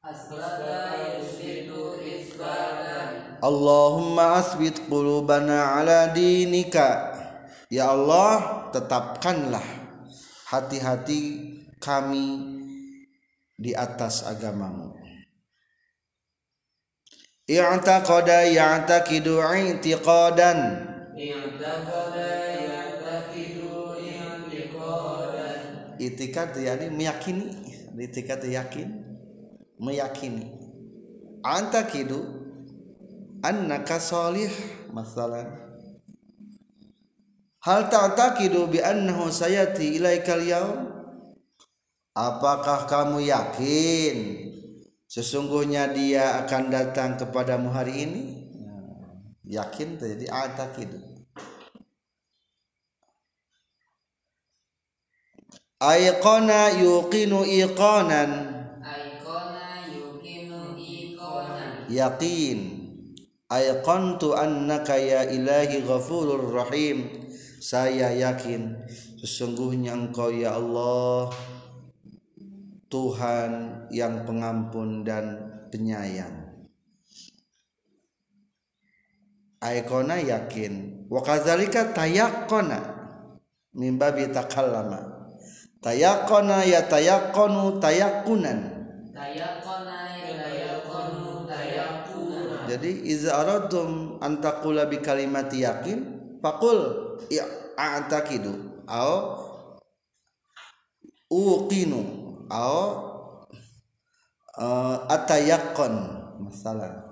Asbata 0.00 1.20
yusbitu 1.20 2.00
isbatan. 2.00 3.40
Allahumma 3.44 4.40
asbit 4.40 4.80
qulubana 4.88 5.80
ala 5.80 6.12
dinika. 6.12 7.16
Ya 7.70 7.92
Allah 7.94 8.68
tetapkanlah 8.74 9.62
hati-hati 10.50 11.22
kami 11.78 12.58
di 13.54 13.76
atas 13.76 14.26
agamamu. 14.26 14.98
I'taqada 17.50 18.46
ya'taqidu 18.46 19.42
i'tiqadan. 19.42 20.58
I'taqada 21.14 22.59
itikad 26.00 26.56
yani 26.56 26.88
meyakini. 26.88 27.52
Itikad 28.00 28.40
yakin 28.48 28.88
meyakini. 29.76 30.56
Antakidu 31.44 32.20
annaka 33.44 34.00
salih 34.00 34.52
masalan 34.92 35.48
hal 37.64 37.88
ta'taqidu 37.92 38.68
bi 38.72 38.80
annahu 38.80 39.28
sayati 39.28 40.00
ilaikal 40.00 40.40
yaum? 40.44 40.80
Apakah 42.16 42.90
kamu 42.90 43.24
yakin 43.30 44.16
sesungguhnya 45.08 45.94
dia 45.94 46.42
akan 46.44 46.68
datang 46.68 47.16
kepadamu 47.16 47.72
hari 47.72 48.04
ini? 48.04 48.22
Yakin 49.46 49.96
jadi 49.98 50.26
antakidu 50.28 51.19
Aiqona 55.80 56.76
yuqinu 56.76 57.40
iqanan. 57.40 58.52
Aikona 58.84 59.88
yukinu 59.88 60.76
ikonan 60.76 61.88
Yaqin. 61.88 62.58
Aiqantu 63.48 64.36
annaka 64.36 65.00
ya 65.00 65.24
ilahi 65.24 65.80
ghafurur 65.80 66.52
rahim. 66.52 67.08
Saya 67.64 68.12
yakin 68.12 68.76
Sesungguhnya 69.24 69.96
engkau 69.96 70.28
ya 70.28 70.60
Allah 70.60 71.32
Tuhan 72.92 73.52
yang 73.88 74.28
pengampun 74.28 75.00
dan 75.00 75.48
penyayang. 75.72 76.60
Aikona 79.64 80.20
yakin. 80.20 81.08
Wa 81.08 81.24
kadzalika 81.24 81.96
tayaqqana 81.96 83.00
Mimbabi 83.72 84.28
takallama 84.28 85.19
Tayaqqana 85.80 86.60
ya 86.68 86.84
tayaqqanu 86.84 87.80
tayakkunan 87.80 88.80
tayakona 89.16 90.12
tayakonu 90.36 91.48
tayakuna 91.48 92.68
Jadi 92.68 93.08
iza 93.08 93.32
aradtum 93.40 94.20
an 94.20 94.44
taqula 94.44 94.84
bi 94.92 95.00
kalimati 95.00 95.64
yakin 95.64 96.04
faqul 96.44 96.78
ya 97.32 97.48
a'taqidu 97.80 98.84
au 98.84 99.40
uqinu 101.32 102.00
au 102.52 102.80
uh, 104.60 104.96
atayaqqan 105.08 105.94
masalah. 106.44 107.08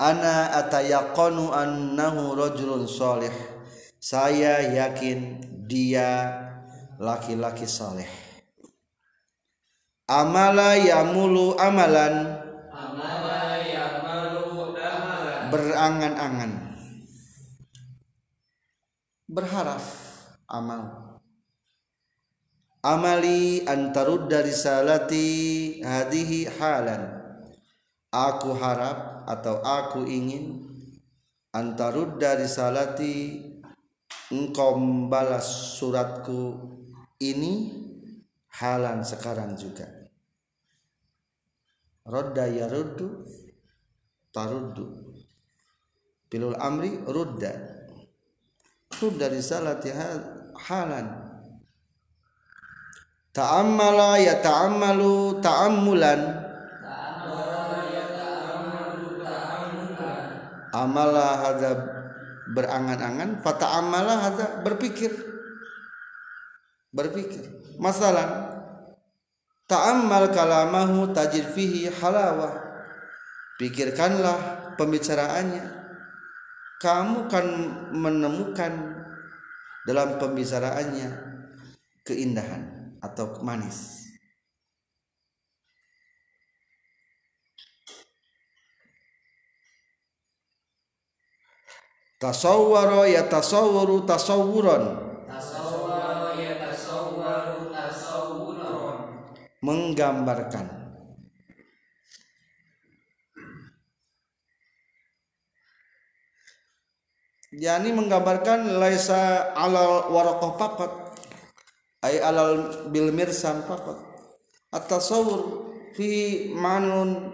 Ana 0.00 0.64
atayaqqanu 0.64 1.52
annahu 1.52 2.40
rajulun 2.40 2.88
salih. 2.88 3.34
Saya 4.00 4.64
yakin 4.64 5.44
dia 5.68 6.40
laki-laki 7.02 7.66
saleh. 7.66 8.06
Amala 10.06 10.78
yamulu 10.78 11.58
amalan. 11.58 12.38
Amala 12.70 13.58
ya'malu 13.58 14.70
amalan. 14.78 15.42
Berangan-angan. 15.50 16.52
Berharap 19.26 19.82
amal. 20.46 20.82
Amali 22.86 23.66
antarudda 23.66 24.46
risalati 24.46 25.82
hadihi 25.82 26.46
halan. 26.54 27.18
Aku 28.12 28.54
harap 28.54 29.24
atau 29.26 29.58
aku 29.64 30.04
ingin 30.04 30.68
antarudda 31.50 32.36
risalati 32.36 33.40
engkau 34.28 34.76
membalas 34.76 35.78
suratku 35.80 36.81
ini 37.22 37.70
halan 38.58 39.06
sekarang 39.06 39.54
juga. 39.54 39.86
Rodda 42.02 42.50
yaruddu 42.50 43.22
taruddu. 44.34 45.14
Pilul 46.26 46.58
amri 46.58 46.98
rudda. 47.06 47.54
Rudda 48.98 49.30
risalati 49.30 49.94
ha- 49.94 50.50
halan. 50.66 51.06
Ta'ammala 53.32 54.18
ya 54.20 54.42
ta'ammalu 54.42 55.38
ta'ammulan. 55.38 56.20
Amala 60.72 61.36
hadza 61.36 61.70
berangan-angan 62.56 63.44
fata 63.44 63.76
amala 63.76 64.24
hadza 64.24 64.64
berpikir 64.64 65.31
berpikir. 66.92 67.42
Masalah 67.80 68.52
ta'ammal 69.66 70.30
kalamahu 70.30 71.10
tajid 71.10 71.50
fihi 71.56 71.88
halawah. 71.88 72.60
Pikirkanlah 73.56 74.76
pembicaraannya. 74.76 75.80
Kamu 76.78 77.30
kan 77.30 77.46
menemukan 77.94 78.72
dalam 79.86 80.18
pembicaraannya 80.20 81.10
keindahan 82.02 82.94
atau 82.98 83.38
manis. 83.42 84.02
Tasawwara 92.18 93.10
ya 93.10 93.26
tasawwaru 93.26 94.06
tasawwuran 94.06 95.11
menggambarkan. 99.62 100.66
Yakni 107.52 107.92
menggambarkan 107.92 108.80
laisa 108.80 109.52
alal 109.52 110.08
waraqah 110.08 110.52
faqat 110.56 110.92
ay 112.02 112.16
alal 112.18 112.88
bil 112.90 113.12
mirsam 113.12 113.62
faqat. 113.68 114.00
At-tasawwur 114.72 115.68
fi 115.92 116.48
manun 116.56 117.28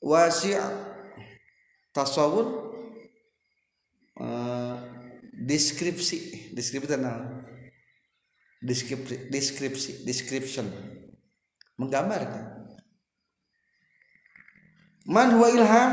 wasi' 0.00 0.56
tasawwur 1.92 2.46
eh, 4.16 4.76
deskripsi 5.44 6.50
deskripsi 6.56 6.88
tenang 6.88 7.43
deskripsi 8.64 9.28
deskripsi 9.28 10.08
description. 10.08 10.66
Menggambarkan. 11.76 12.64
Man 15.04 15.28
huwa 15.36 15.48
ilham. 15.52 15.92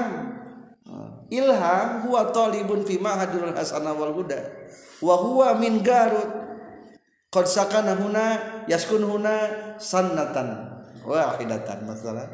Ilham 1.31 2.07
huwa 2.07 2.31
talibun 2.31 2.84
fi 2.88 2.99
ma'hadul 2.99 3.51
hasanah 3.51 3.95
wal 3.95 4.15
huda. 4.15 4.39
Wa 5.03 5.15
huwa 5.19 5.60
min 5.60 5.84
garut. 5.84 6.39
Qad 7.31 7.47
sakana 7.47 7.95
huna 7.95 8.39
yaskun 8.67 9.07
huna 9.07 9.36
sannatan 9.79 10.71
wahidatan 11.07 11.88
masalah 11.88 12.27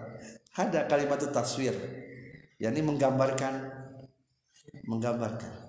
ada 0.58 0.90
kalimat 0.90 1.22
taswir 1.32 1.76
yakni 2.58 2.82
menggambarkan 2.82 3.72
menggambarkan 4.90 5.67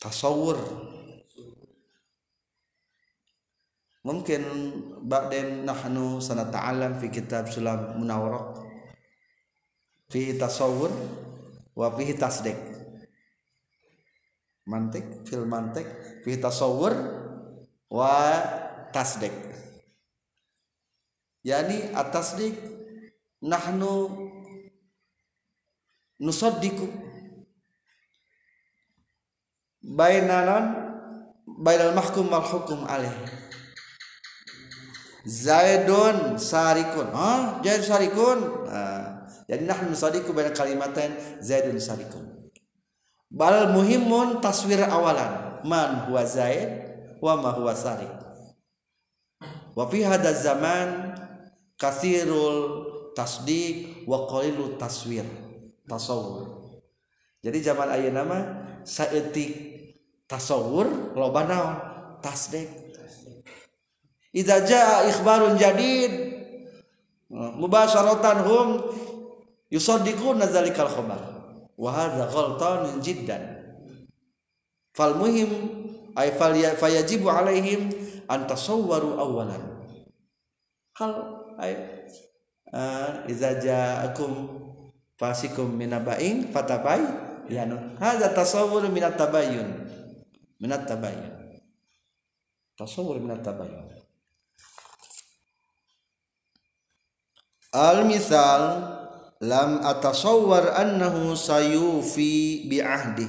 tasawur. 0.00 0.58
Mungkin 4.06 4.42
ba'den 5.02 5.66
nahnu 5.66 6.22
sanata'alam 6.22 7.02
fi 7.02 7.10
kitab 7.10 7.50
sulam 7.50 7.98
munawwarah. 7.98 8.54
Fi 10.06 10.38
tasawur 10.38 10.94
wa 11.74 11.90
fihi 11.90 12.14
tasdik. 12.14 12.54
Mantik 14.66 15.26
fil 15.26 15.46
mantik 15.46 15.86
fi 16.22 16.38
tasawur 16.38 16.94
wa 17.90 18.14
tasdik. 18.94 19.34
Yani 21.46 21.94
at-tasdik 21.94 22.58
nahnu 23.42 24.10
nusaddiqu 26.18 27.05
bainanan 29.86 30.74
bainal 31.46 31.94
mahkum 31.94 32.26
wal 32.26 32.42
hukum 32.42 32.82
alaih. 32.90 33.14
Zaidun 35.26 36.38
sarikun. 36.38 37.14
Ah 37.14 37.62
Zaid 37.62 37.82
sarikun? 37.86 38.66
Ah, 38.66 39.26
jadi 39.46 39.62
nahnu 39.62 39.94
sadiku 39.94 40.34
baina 40.34 40.50
kalimatain 40.50 41.14
Zaidun 41.38 41.78
sarikun. 41.78 42.50
Bal 43.30 43.70
muhimun 43.70 44.42
taswir 44.42 44.82
awalan. 44.82 45.62
Man 45.66 46.10
huwa 46.10 46.22
Zaid 46.26 46.68
wa 47.22 47.34
ma 47.38 47.50
huwa 47.54 47.74
sarik. 47.74 48.10
Wa 49.74 49.90
fi 49.90 50.06
hadha 50.06 50.30
zaman 50.30 51.14
kasirul 51.76 52.86
tasdik 53.12 54.04
wa 54.08 54.24
qalilut 54.28 54.80
taswir 54.80 55.24
tasawur 55.84 56.56
jadi 57.44 57.72
zaman 57.72 57.88
ayeuna 57.92 58.22
mah 58.24 58.42
saeutik 58.84 59.75
tasawur 60.26 61.14
loba 61.14 61.46
naon 61.46 61.74
tasdik 62.22 62.68
idza 64.34 64.62
jaa 64.66 65.06
ikhbarun 65.08 65.56
jadid 65.56 66.12
mubasharatan 67.30 68.38
hum 68.46 68.68
yusaddiquna 69.70 70.46
zalikal 70.46 70.90
khabar. 70.90 71.18
Wa 71.76 71.92
hadza 71.92 72.24
ghaltanun 72.32 73.04
jiddan. 73.04 73.42
Fal 74.96 75.12
muhim 75.20 75.50
ay 76.16 76.32
fal 76.32 76.56
fayajibu 76.56 77.28
alaihim 77.28 77.92
an 78.32 78.48
tasawwaru 78.48 79.20
awalan 79.20 79.60
hal 80.96 81.12
ay 81.60 81.76
uh, 82.72 83.28
idza 83.28 83.60
jaakum 83.60 84.48
fasikum 85.20 85.68
minaba'in 85.76 86.48
fatabai 86.48 87.04
yanu 87.52 87.76
hadza 88.00 88.32
tasawwur 88.32 88.88
minat 88.88 89.20
tabayyun 89.20 89.68
minat 90.60 90.88
tabayyun 90.88 91.60
tasawwur 92.76 93.20
minat 93.20 93.40
tabayyun 93.40 93.86
al 97.76 98.04
misal 98.08 98.62
lam 99.40 99.84
atasawwar 99.84 100.76
annahu 100.76 101.36
sayufi 101.36 102.64
bi 102.68 102.80
ahdi 102.80 103.28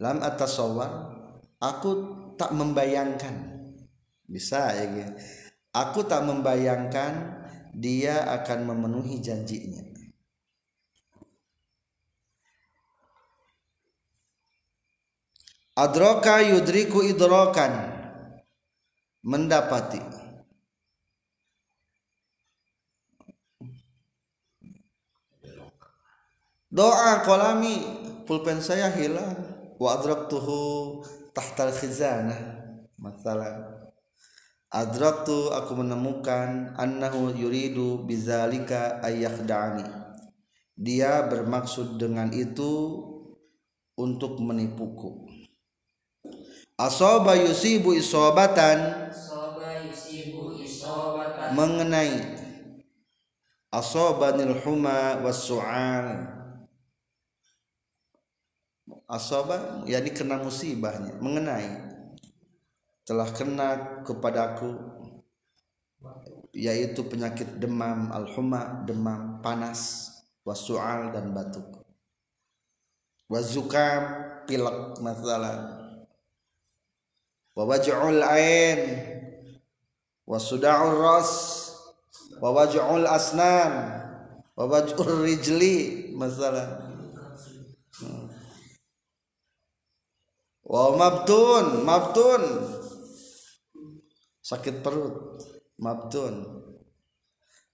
lam 0.00 0.20
atasawwar 0.20 1.12
aku 1.62 1.90
tak 2.34 2.50
membayangkan. 2.50 3.54
Bisa 4.26 4.72
ya 4.74 4.88
gitu. 4.90 5.12
aku 5.76 6.08
tak 6.08 6.24
membayangkan 6.24 7.38
dia 7.76 8.24
akan 8.40 8.64
memenuhi 8.64 9.20
janjinya 9.20 9.91
adroka 15.76 16.40
yudriku 16.42 17.04
idrokan. 17.04 17.92
Mendapati. 19.22 20.02
Doa 26.72 27.22
kolami 27.22 27.78
pulpen 28.26 28.58
saya 28.58 28.90
hilang. 28.90 29.38
Wa 29.78 30.00
adraktuhu 30.00 31.00
tahtal 31.30 31.70
khizanah. 31.70 32.38
Masalah. 32.98 33.86
Adraktu 34.72 35.52
aku 35.52 35.76
menemukan 35.76 36.72
annahu 36.80 37.30
yuridu 37.36 38.08
bizalika 38.08 39.04
ayyakhda'ani 39.04 40.02
dia 40.82 41.22
bermaksud 41.28 42.00
dengan 42.00 42.32
itu 42.32 43.04
untuk 43.94 44.40
menipuku 44.40 45.28
asaba 46.76 47.36
yusibu 47.36 47.92
isobatan. 47.96 49.10
Soba 49.12 49.82
yusibu 49.84 50.56
isobatan. 50.60 51.52
Mengenai 51.56 52.16
asobanil 53.72 54.60
huma 54.60 55.24
wasu'al 55.24 56.28
asoba 59.08 59.84
yakni 59.88 60.12
kena 60.12 60.40
musibahnya. 60.40 61.16
Mengenai. 61.20 61.92
Telah 63.02 63.34
kena 63.34 63.68
kepadaku 64.06 64.78
yaitu 66.54 67.02
penyakit 67.08 67.58
demam 67.58 68.12
al-huma 68.14 68.86
demam 68.86 69.42
panas 69.42 70.12
wasu'al 70.46 71.10
dan 71.10 71.34
batuk. 71.34 71.82
Wazukam 73.26 74.02
pilek 74.46 75.00
masalah 75.00 75.81
wa 77.52 77.62
waj'ul 77.68 78.20
ain 78.24 78.80
wa 80.24 80.40
suda'ur 80.40 80.96
ras 81.04 81.30
wa 82.40 82.48
waj'ul 82.56 83.04
asnan 83.04 83.72
wa 84.56 84.64
waj'ul 84.64 85.20
rijli 85.20 86.08
masalah 86.16 86.80
wa 90.64 90.96
mabtun 90.96 91.84
mabtun 91.84 92.42
sakit 94.40 94.80
perut 94.80 95.44
mabtun 95.76 96.62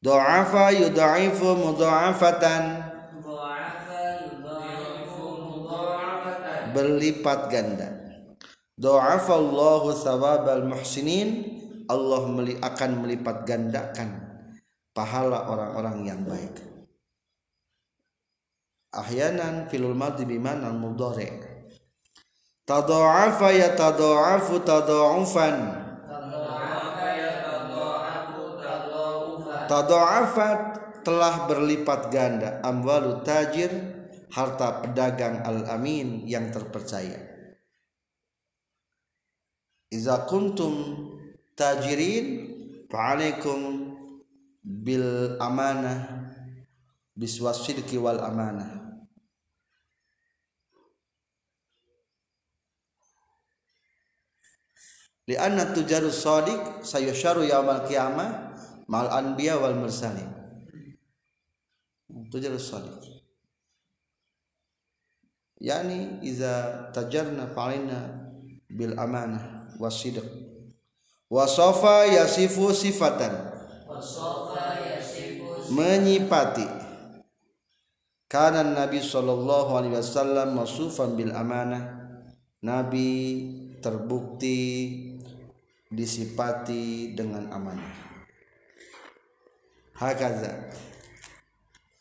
do'afa 0.03 0.75
Du'afa 0.75 0.75
yudha'ifu 0.75 1.49
mudha'afatan 1.59 2.63
berlipat 6.75 7.41
ganda 7.51 8.08
do'afa 8.79 9.35
Allahu 9.35 9.93
thawabal 9.93 10.65
muhsinin. 10.65 11.59
Allah 11.89 12.21
akan 12.61 12.91
melipat 13.01 13.49
gandakan 13.49 14.21
pahala 14.93 15.49
orang-orang 15.49 15.99
yang 16.05 16.21
baik. 16.29 16.61
Ahyanan 18.93 19.73
filul 19.73 19.97
madhi 19.97 20.29
bimana 20.29 20.69
mudhari. 20.69 21.33
Tadha'afa 22.69 23.49
ya 23.57 23.73
tadha'afu 23.73 24.61
tadha'ufan. 24.69 25.57
Tadha'afa 29.69 30.49
telah 31.05 31.49
berlipat 31.49 32.13
ganda 32.13 32.61
amwalu 32.61 33.25
tajir 33.25 33.73
harta 34.29 34.85
pedagang 34.85 35.41
al-amin 35.41 36.29
yang 36.29 36.53
terpercaya 36.53 37.28
iza 39.89 40.29
kuntum 40.29 40.75
tajirin 41.57 42.27
fa'alaikum 42.93 43.97
bil 44.63 45.37
amanah 45.41 46.29
biswas 47.17 47.65
sidqi 47.65 47.97
wal 47.97 48.21
amanah. 48.21 48.79
Lianna 55.29 55.77
tujarus 55.77 56.25
sadiq 56.25 56.81
sayusharu 56.81 57.45
yaumal 57.45 57.85
qiyamah 57.85 58.57
mal 58.89 59.13
anbiya 59.13 59.61
wal 59.61 59.77
mursalin. 59.77 60.33
Tujarus 62.33 62.65
sadiq 62.73 63.19
yani 65.61 66.23
iza 66.23 66.87
tajarna 66.95 67.51
fa'alina 67.51 68.31
bil 68.71 68.95
amanah 68.95 69.58
wasidq 69.79 70.27
wasofa 71.31 72.05
yasifu 72.07 72.75
sifatan. 72.75 73.57
Menyipati. 75.69 76.65
Karena 78.29 78.61
Nabi 78.65 79.01
Shallallahu 79.01 79.71
Alaihi 79.77 79.97
Wasallam 79.97 80.57
masufan 80.57 81.17
bil 81.17 81.33
amanah. 81.33 81.97
Nabi 82.61 83.09
terbukti 83.81 84.61
disipati 85.89 87.17
dengan 87.17 87.49
amanah. 87.53 87.93
Hakaza. 89.97 90.53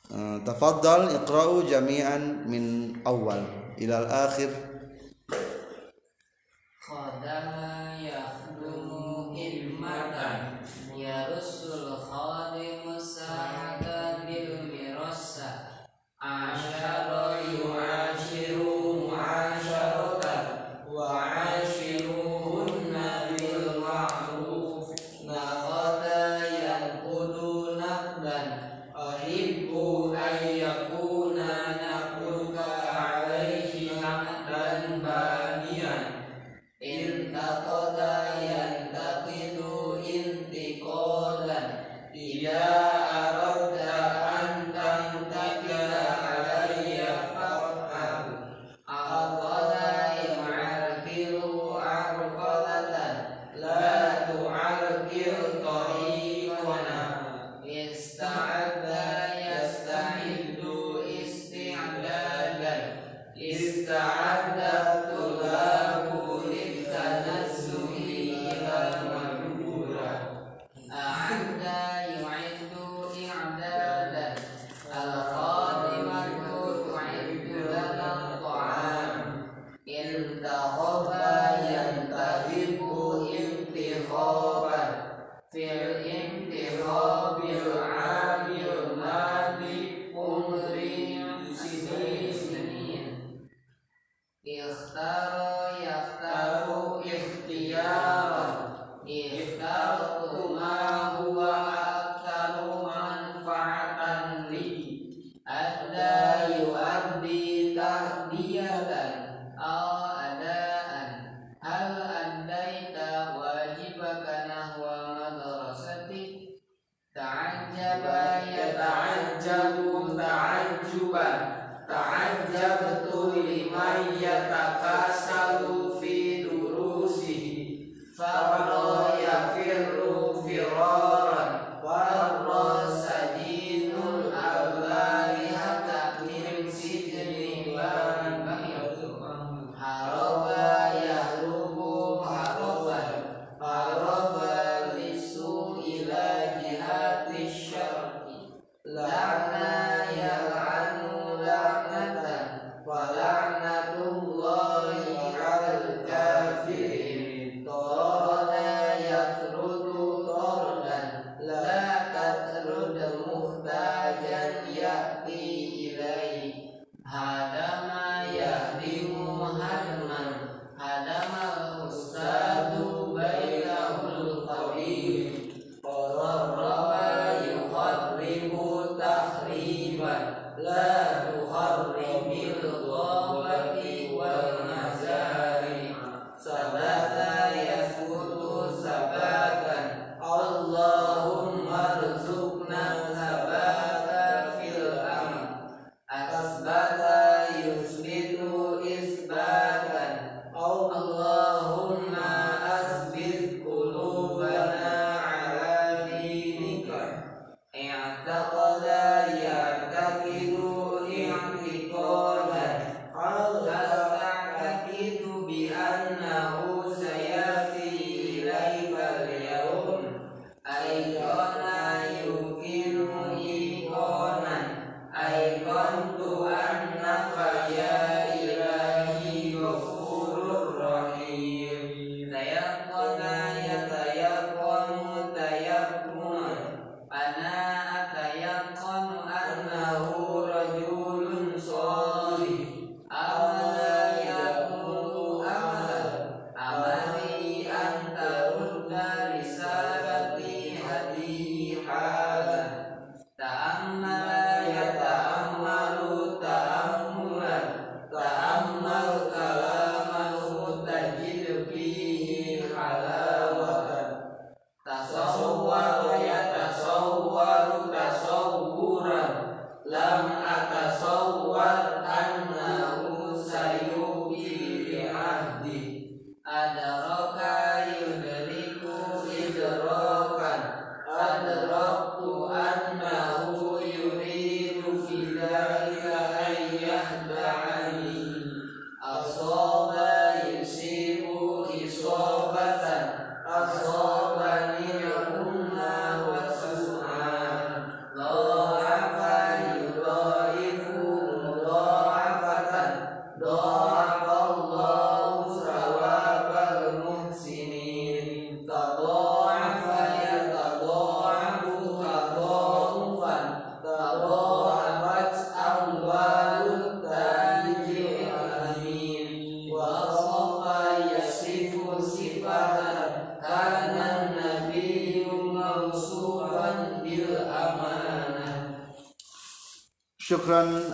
Eh, 0.08 0.38
tafaddal 0.48 1.12
iqra'u 1.24 1.68
jami'an 1.68 2.48
min 2.48 2.96
awal 3.04 3.44
ilal 3.76 4.08
akhir 4.08 4.48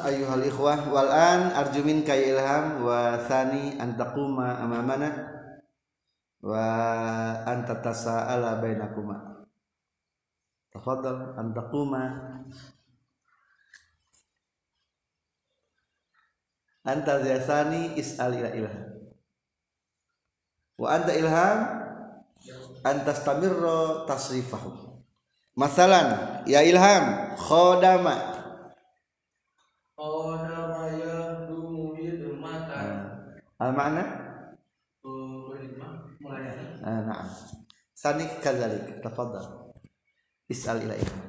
Ayuhal 0.03 0.43
ikhwah 0.43 0.91
wal 0.91 1.07
an 1.07 1.55
arju 1.55 1.79
minka 1.79 2.11
ya 2.11 2.35
ilham 2.35 2.83
wa 2.83 3.15
thani 3.23 3.79
an 3.79 3.95
taquma 3.95 4.59
amamana 4.59 5.31
wa 6.43 6.59
an 7.47 7.63
tatasa'ala 7.63 8.59
bainakuma. 8.59 9.47
Tafadhal 10.75 11.39
an 11.39 11.55
taquma 11.55 12.03
anta 16.83 17.23
ziyasani 17.23 17.95
is'al 17.95 18.35
ila 18.43 18.51
ilham. 18.59 18.83
Wa 20.83 20.99
anta 20.99 21.15
ilham 21.15 21.59
an 22.83 22.95
tastamirra 23.07 24.03
tasrifahu. 24.03 24.99
Masalan, 25.55 26.43
ya 26.43 26.59
ilham 26.59 27.37
khodama 27.39 28.32
Al-ma'na? 33.63 34.03
Nah, 36.83 36.89
ah, 36.89 36.99
nah. 37.07 37.23
Sani 37.95 38.25
kazalik, 38.43 38.99
tafadhal. 38.99 39.71
Is'al 40.51 40.83
ila 40.83 40.95
ikhwan. 40.99 41.23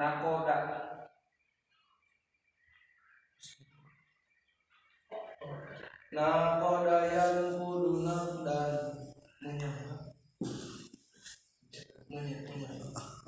Nakoda. 0.00 0.56
Nakoda 6.16 6.98
yang 7.12 7.60
kudu 7.60 8.00
dan 8.46 8.64
mencegah. 9.44 9.84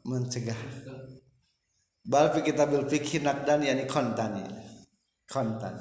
Mencegah 0.09 0.61
bal 2.03 2.31
fi 2.35 2.41
kitabil 2.43 2.85
fikhi 2.91 3.23
nakdan 3.23 3.63
yani 3.63 3.87
kontan 3.87 4.39
kontan. 5.31 5.75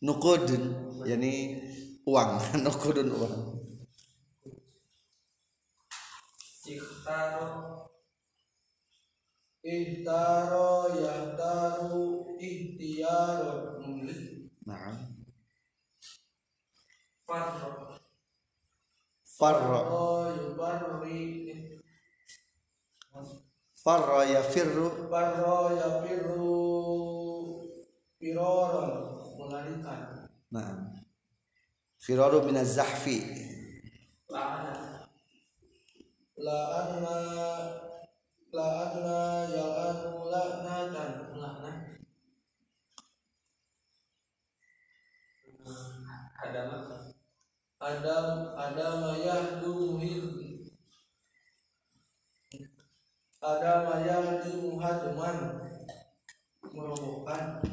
Nukudun 0.00 0.64
yani 1.04 1.60
uang 2.08 2.40
nukudun 2.64 3.08
uang. 3.12 3.36
Ikhtaro 6.70 7.50
Ihtaro 9.66 10.70
Yahtaru 11.02 12.38
Ihtiyaro 12.38 13.76
nah 14.64 14.94
Farro 17.26 17.98
farra 19.38 19.80
Oh 19.90 20.30
Yubarri 20.30 21.49
farra 23.84 24.24
yafirru 24.28 25.08
Farro 25.08 25.72
Yafiru 25.72 26.52
Piroron 28.20 28.92
Melarikan 29.40 30.28
nah 30.52 30.92
firaru 31.96 32.44
minaz 32.44 32.76
zahfi 32.76 33.24
La'ana 34.28 35.08
La'anna 36.36 37.16
La'anna 38.52 39.20
Ya'anu 39.48 40.12
La'natan 40.28 41.12
La'nat 41.40 41.80
Adam 46.44 46.70
Adam 47.80 48.26
Adam 48.60 49.00
Yahdu 49.24 49.96
Hil 50.04 50.49
ada 53.40 53.88
mayang 53.88 54.44
di 54.44 54.52
muhadman 54.60 55.36
merobohkan 56.76 57.64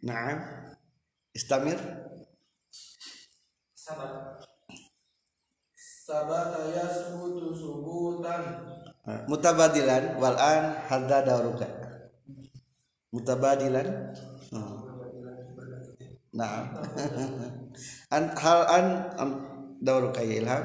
Naam. 0.00 0.40
Istamir. 1.36 1.76
sabat 3.76 4.42
sabat 5.76 6.50
yasbutu 6.72 7.52
subutan 7.54 8.42
Ah, 9.00 9.24
Mutabadilan 9.24 10.20
wal 10.20 10.36
an 10.36 10.76
hadda 10.84 11.24
dauruka. 11.24 11.64
Mutabadilan. 13.16 14.12
Hmm. 14.52 14.76
Naam. 16.36 16.64
an 18.16 18.24
hal 18.36 18.60
an 18.68 18.86
am 19.16 19.30
dauruka 19.80 20.20
ya 20.20 20.44
ilham. 20.44 20.64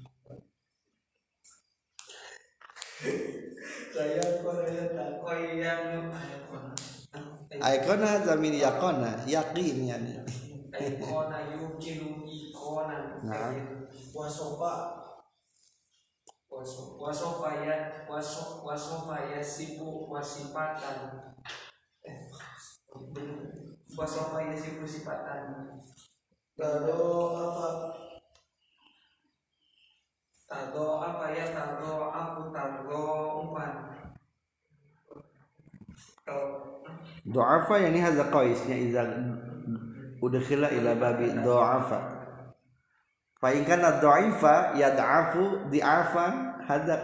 Saya 3.91 4.23
kona 4.45 4.63
ya 4.69 4.85
takoyan 4.93 6.13
Aikona 7.61 8.23
zamir 8.23 8.55
yakona 8.55 9.25
yakin 9.27 9.77
yani. 9.89 10.13
Aikona 10.71 11.37
yukinu 11.51 12.23
ikonan 12.29 13.19
Nah. 13.25 13.51
Wasofa 14.15 14.97
Waso- 16.51 16.99
Wasofa 16.99 17.63
ya 17.63 17.75
waso- 18.11 18.59
Wasofa 18.67 19.15
ya 19.33 19.39
sibu 19.43 20.11
wasipatan. 20.11 21.31
Eh, 22.03 22.27
Wasofa 23.97 24.41
ya 24.43 24.55
sibu 24.59 24.83
sipatan 24.87 25.71
Tado 26.59 27.31
apa 27.39 27.67
Tado 30.51 30.99
apa 30.99 31.31
ya 31.31 31.47
tado 31.55 32.11
aku 32.11 32.51
tado 32.51 33.03
umpan 33.39 33.71
Tado 36.27 36.71
Du'afa 37.23 37.79
yani 37.79 38.03
hadza 38.03 38.27
qaisnya 38.27 38.75
idza 38.75 39.03
udkhila 40.19 40.73
ila 40.73 40.91
babi 40.97 41.29
du'afa. 41.39 41.99
Fa 43.39 43.47
in 43.53 43.63
kana 43.65 44.01
dha'ifa 44.01 44.75
yad'afu 44.77 45.69
di'afan 45.69 46.61
hadza 46.65 46.97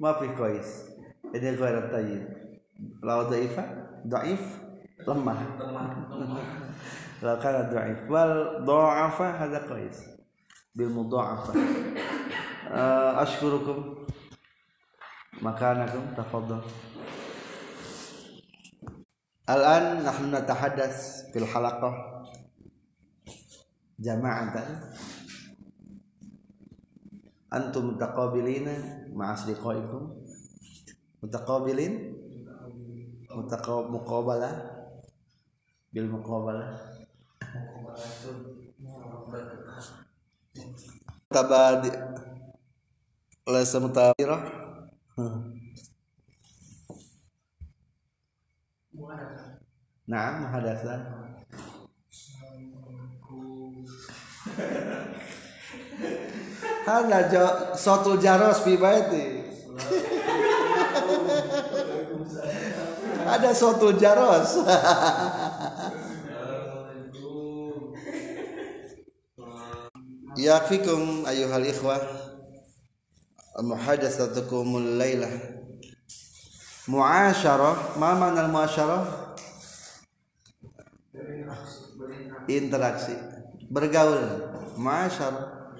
ma 0.00 0.16
fi 0.18 0.26
qais. 0.32 0.90
Ini 1.30 1.56
ghair 1.56 1.88
tayyib. 1.92 2.24
Law 3.04 3.28
dha'ifa 3.28 3.62
dha'if 4.08 4.42
lemah. 5.04 5.38
teman 5.60 5.88
Law 7.22 7.36
kana 7.40 7.68
dha'if 7.68 8.00
wal 8.08 8.64
dha'afa 8.64 9.26
hadza 9.44 9.60
qais 9.68 10.13
bil 10.74 10.90
mudha'afah 10.90 11.54
uh, 12.74 13.22
ashkurukum 13.22 14.04
makanakum 15.38 16.02
tafadhal 16.18 16.66
Al-an 19.44 20.02
nahnu 20.02 20.32
natahadas 20.32 21.28
fil 21.30 21.46
halaqah 21.46 22.24
jama'atan 24.02 24.82
antum 27.54 27.94
mutaqabilina 27.94 28.74
ma'a 29.14 29.38
asdiqaikum 29.38 30.10
mutaqabilin 31.22 31.94
mutaqab 33.30 33.94
muqabalah 33.94 34.54
bil 35.94 36.10
tabadi 41.28 41.90
lesa 43.46 43.80
mutabirah 43.82 44.40
hmm. 45.18 45.42
nah 50.06 50.40
muhadasa 50.40 50.94
hada 56.86 57.28
jo 57.32 57.46
satu 57.74 58.16
jaros 58.20 58.60
fi 58.64 58.76
baiti 58.76 59.44
ada 63.34 63.50
satu 63.56 63.92
jaros. 63.96 64.58
يكفيكم 70.37 71.25
أيها 71.27 71.57
الإخوة 71.57 71.97
محادثتكم 73.59 74.77
الليلة 74.77 75.29
معاشرة 76.87 77.99
ما 77.99 78.13
معنى 78.19 78.39
المعاشرة 78.45 79.29
interaksi 82.49 83.13
bergaul 83.69 84.49
ma'asyarah 84.81 85.77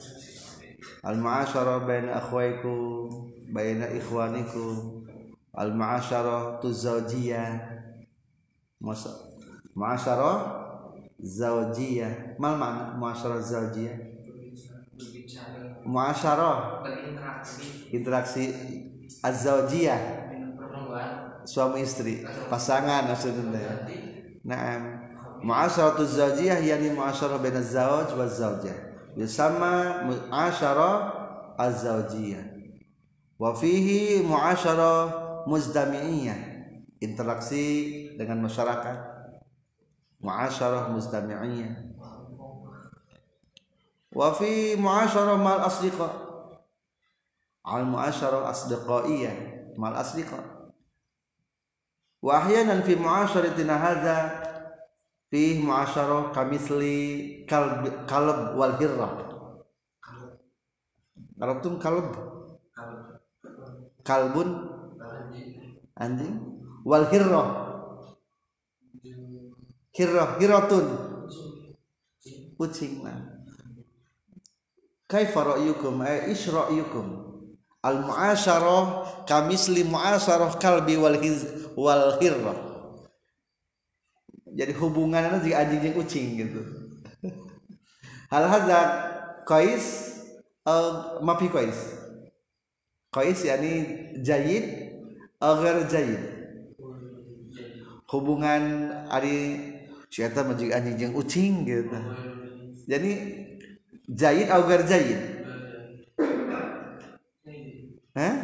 al 1.02 1.18
ma'asyarah 1.18 1.82
baina 1.90 2.22
akhwaikum 2.22 3.10
baina 3.50 3.90
ikhwanikum 3.90 5.02
al 5.58 5.74
ma'asyarah 5.74 6.62
tu 6.62 6.70
zawjiyah 6.70 7.82
Masa 8.80 9.12
ma'asyarah 9.76 10.38
zawjiyah 11.20 12.40
mal 12.40 12.56
makna 12.56 12.96
ma'asyarah 12.96 13.42
zawjiyah 13.44 14.13
berinteraksi 16.83 17.93
interaksi 17.93 18.45
perempuan 20.57 21.45
suami 21.45 21.85
istri 21.85 22.25
pasangan 22.49 23.09
maksudnya 23.09 23.45
berarti 23.53 24.15
Naam. 24.45 25.01
Mu'asyaratu 25.41 26.05
zawjiyah 26.05 26.61
yani 26.61 26.93
mu'asyarah 26.93 27.41
baina 27.41 27.65
zawj 27.65 28.13
wa 28.13 28.29
zawjah. 28.29 28.77
Yusamma 29.17 30.05
mu'asyarah 30.05 30.97
az-zawjiyah. 31.57 32.45
Wa 33.41 33.57
fihi 33.57 34.21
mu'asyarah 34.21 35.49
muzdami'iyah. 35.49 36.41
Interaksi 37.01 37.65
dengan 38.21 38.45
masyarakat. 38.45 38.99
Mu'asyarah 40.21 40.93
muzdami'iyah. 40.93 41.94
Wa 44.15 44.31
fi 44.31 44.79
mu'asyarah 44.79 45.37
mal 45.43 45.67
asdiqa. 45.67 46.09
Al 47.67 47.85
mu'asyarah 47.91 48.47
asdiqaiyah 48.49 49.35
mal 49.75 49.99
asdiqa. 49.99 50.39
Wa 52.23 52.39
ahyanan 52.39 52.87
fi 52.87 52.95
mu'asyaratina 52.95 53.75
hadza 53.75 54.17
fi 55.35 55.59
mu'asyarah 55.59 56.31
kamisli 56.31 57.43
kalb 57.51 58.07
kalb 58.07 58.55
wal. 58.55 58.79
Arabtum 61.35 61.83
kalb 61.83 62.15
kalau 62.73 63.19
kalbun 64.07 64.49
anjing 65.99 66.41
wal 66.87 67.05
hirrah 67.11 67.49
hirrah 69.93 70.39
hiratun 70.39 70.87
kucing 72.55 73.03
nah. 73.03 73.34
Kaifa 75.09 75.41
ra'yukum? 75.45 76.01
Ay 76.01 76.33
ish 76.33 76.49
ra'yukum? 76.49 77.25
Al 77.85 78.01
mu'asyarah 78.01 79.25
kamisli 79.29 79.85
mu'asyarah 79.85 80.57
kalbi 80.57 80.97
wal 80.97 81.21
hiz 81.21 81.45
wal 81.77 82.17
hirrah 82.17 82.75
jadi 84.55 84.73
hubungannya 84.79 85.43
jika 85.43 85.67
anjing 85.67 85.81
jeung 85.83 85.97
kucing 85.99 86.27
gitu. 86.39 86.63
Hal 88.33 88.47
hadza 88.47 88.81
qais 89.43 89.85
uh, 90.63 91.19
mafi 91.27 91.51
qais. 91.51 91.75
Qais 93.11 93.43
yani 93.43 93.73
jayid 94.23 94.95
agar 95.43 95.91
jayid 95.91 96.23
hubungan 98.15 98.95
ari 99.11 99.59
si 100.07 100.23
eta 100.23 100.47
anjing 100.47 100.97
jeung 101.03 101.15
ucing 101.19 101.67
gitu. 101.67 101.99
Jadi 102.87 103.11
jayid 104.09 104.49
agar 104.53 104.83
jayid 104.85 105.35
Hah? 108.15 108.35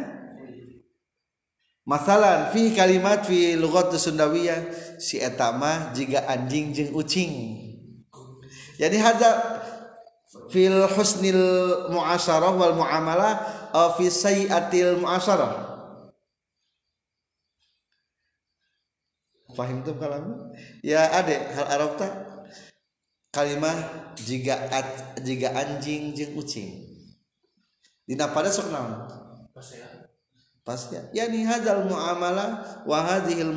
Masalan 1.87 2.51
fi 2.51 2.75
kalimat 2.75 3.23
fi 3.23 3.55
lughat 3.55 3.89
Sundawiyah 3.95 4.69
si 4.99 5.17
eta 5.17 5.55
mah 5.55 5.95
jiga 5.95 6.27
anjing 6.27 6.75
jeung 6.75 6.91
ucing. 6.93 7.57
Jadi 8.77 8.97
hadza 8.99 9.31
fil 10.51 10.85
husnil 10.91 11.43
muasyarah 11.89 12.53
wal 12.53 12.75
muamalah 12.77 13.33
aw 13.73 13.97
fi 13.97 14.11
sayyatil 14.11 14.99
muasyarah. 15.01 15.71
Fahim 19.51 19.83
tuh 19.83 19.95
kalam? 19.99 20.51
Ya 20.79 21.11
ade 21.11 21.35
hal 21.35 21.67
Arab 21.67 21.99
tak 21.99 22.30
kalimat 23.31 24.11
jika 24.19 24.67
at, 24.69 24.87
jika 25.23 25.55
anjing 25.55 26.11
jeung 26.11 26.35
ucing. 26.35 26.91
Dina 28.03 28.27
pada 28.29 28.51
sok 28.51 28.75
naon? 28.75 29.07
Pas 29.55 29.71
ya. 29.71 31.01
Ya. 31.15 31.25
Yani 31.25 31.47
hadzal 31.47 31.87
muamalah 31.87 32.83
wa 32.83 32.97
hadhil 33.01 33.55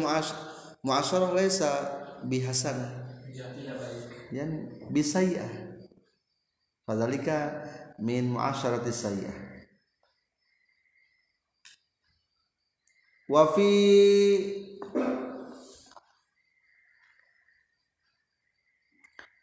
muasyarah 0.80 1.34
laisa 1.34 1.70
bihasana. 2.24 3.10
Ya. 3.34 3.50
Yani 4.30 4.88
bisayah. 4.94 5.50
Fadzalika 6.86 7.66
min 7.98 8.30
muasyarati 8.30 8.94
sayyah. 8.94 9.36
Wa 13.26 13.52
fi 13.56 13.68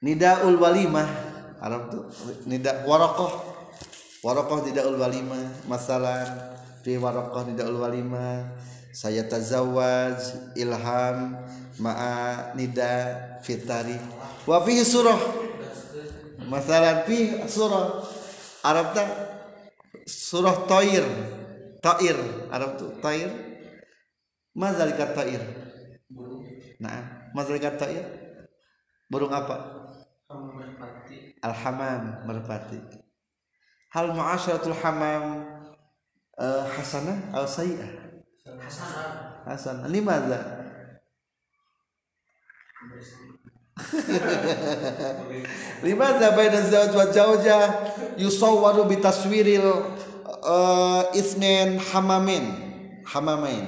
Nidaul 0.01 0.57
walimah. 0.57 1.05
Arab 1.61 1.93
tuh 1.93 2.09
nida 2.49 2.81
warokoh. 2.89 3.29
Warokoh 4.25 4.65
nidaul 4.65 4.97
walimah. 4.97 5.69
Masalah 5.69 6.25
fi 6.81 6.97
warokoh 6.97 7.45
nidaul 7.45 7.77
walimah. 7.77 8.49
Saya 8.91 9.29
tazawaj 9.29 10.17
ilham 10.57 11.37
ma'a 11.79 12.51
nida 12.57 13.13
fitari 13.45 13.95
wa 14.49 14.57
fi 14.65 14.81
surah. 14.81 15.21
Masalah 16.49 17.05
fi 17.05 17.37
surah. 17.45 18.01
Arab 18.65 18.97
tak 18.97 19.09
surah 20.09 20.65
Tair. 20.65 21.05
Tair. 21.77 22.17
Arab 22.49 22.81
tuh 22.81 22.97
Tair. 23.05 23.29
Mazalikat 24.57 25.13
Tair? 25.13 25.45
Nah 26.81 27.29
mazalikat 27.37 27.77
Tair 27.77 28.20
burung 29.11 29.35
apa. 29.35 29.83
Al-hamam 31.43 32.23
merpati. 32.23 32.79
Hal 33.91 34.15
muasyaratul 34.15 34.77
hamam 34.79 35.43
uh, 36.39 36.63
hasanah 36.71 37.35
atau 37.35 37.43
sayyi'ah? 37.43 37.91
Hasanah. 38.47 39.43
Hasanah. 39.43 39.85
Limadza? 39.91 40.39
Limadza 45.83 46.31
baina 46.31 46.61
zawj 46.63 46.93
wa 46.95 47.05
zawja 47.11 47.57
yusawwaru 48.15 48.87
bi 48.87 49.03
taswiril 49.03 49.91
uh, 50.45 51.03
isnin 51.11 51.81
hamamin 51.91 52.45
hamamain 53.03 53.67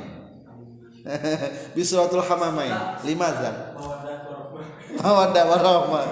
bi 1.76 1.82
suratul 1.84 2.24
hamamain 2.24 2.72
limadza 3.04 3.76
warahmah. 3.76 3.93
Mawaddah 5.02 5.44
warahmah 5.50 6.08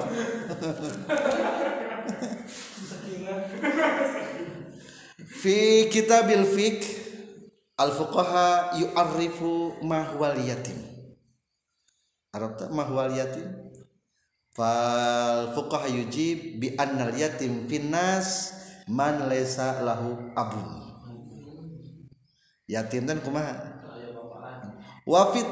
fi 5.42 5.90
kitabil 5.90 6.46
fik 6.46 6.80
al 7.82 7.92
fuqaha 7.98 8.78
yu'arrifu 8.78 9.82
ma 9.82 10.06
huwal 10.14 10.38
yatim. 10.38 10.78
Arab 12.32 12.56
tak 12.62 12.70
ma 12.70 12.86
huwal 12.86 13.10
yatim? 13.10 13.74
Fal 14.54 15.50
fuqaha 15.58 15.90
yujib 15.90 16.62
bi 16.62 16.78
annal 16.78 17.18
yatim 17.18 17.66
finnas 17.66 18.54
man 18.86 19.26
laysa 19.26 19.82
lahu 19.82 20.30
abun. 20.38 20.94
Yatim 22.70 23.10
dan 23.10 23.20
kumaha? 23.20 23.84
Kayak 23.84 24.16
bapaan. 24.16 24.60
wa 25.04 25.22
fit 25.34 25.50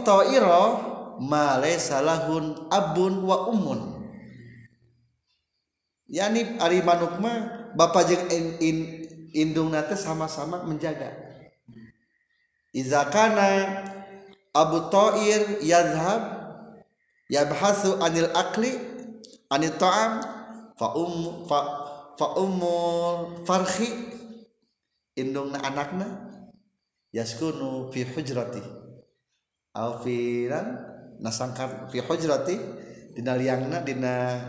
ma 1.20 1.59
laysa 1.59 1.99
lahun 1.99 2.55
abun 2.72 3.24
wa 3.28 3.51
ummun 3.51 3.99
yani 6.09 6.57
ari 6.57 6.82
manuk 6.82 7.22
mah 7.22 7.70
bapa 7.78 8.01
jeung 8.07 8.26
in, 8.34 8.45
in, 8.59 8.78
indung 9.34 9.70
nate 9.70 9.93
sama-sama 9.93 10.65
menjaga. 10.65 11.13
Iza 12.74 13.05
kana 13.09 13.82
abu 14.53 14.89
ta'ir 14.89 15.61
yadhhab 15.61 16.22
yabhasu 17.30 18.01
anil 18.01 18.30
akli 18.34 18.74
anil 19.53 19.74
ta'am 19.78 20.22
fa 20.78 20.88
um 20.97 21.45
fa 21.45 21.59
fa 22.17 22.28
ummul 22.38 23.45
farhi 23.45 23.89
indungna 25.17 25.61
anakna 25.65 26.07
yaskunu 27.13 27.89
fi 27.89 28.05
hujrati 28.05 28.61
au 29.74 30.01
fi 30.01 30.45
nasangkar 31.20 31.91
fi 31.91 31.99
hujrati 31.99 32.55
dina 33.15 33.36
liangna 33.36 33.84
dina 33.84 34.39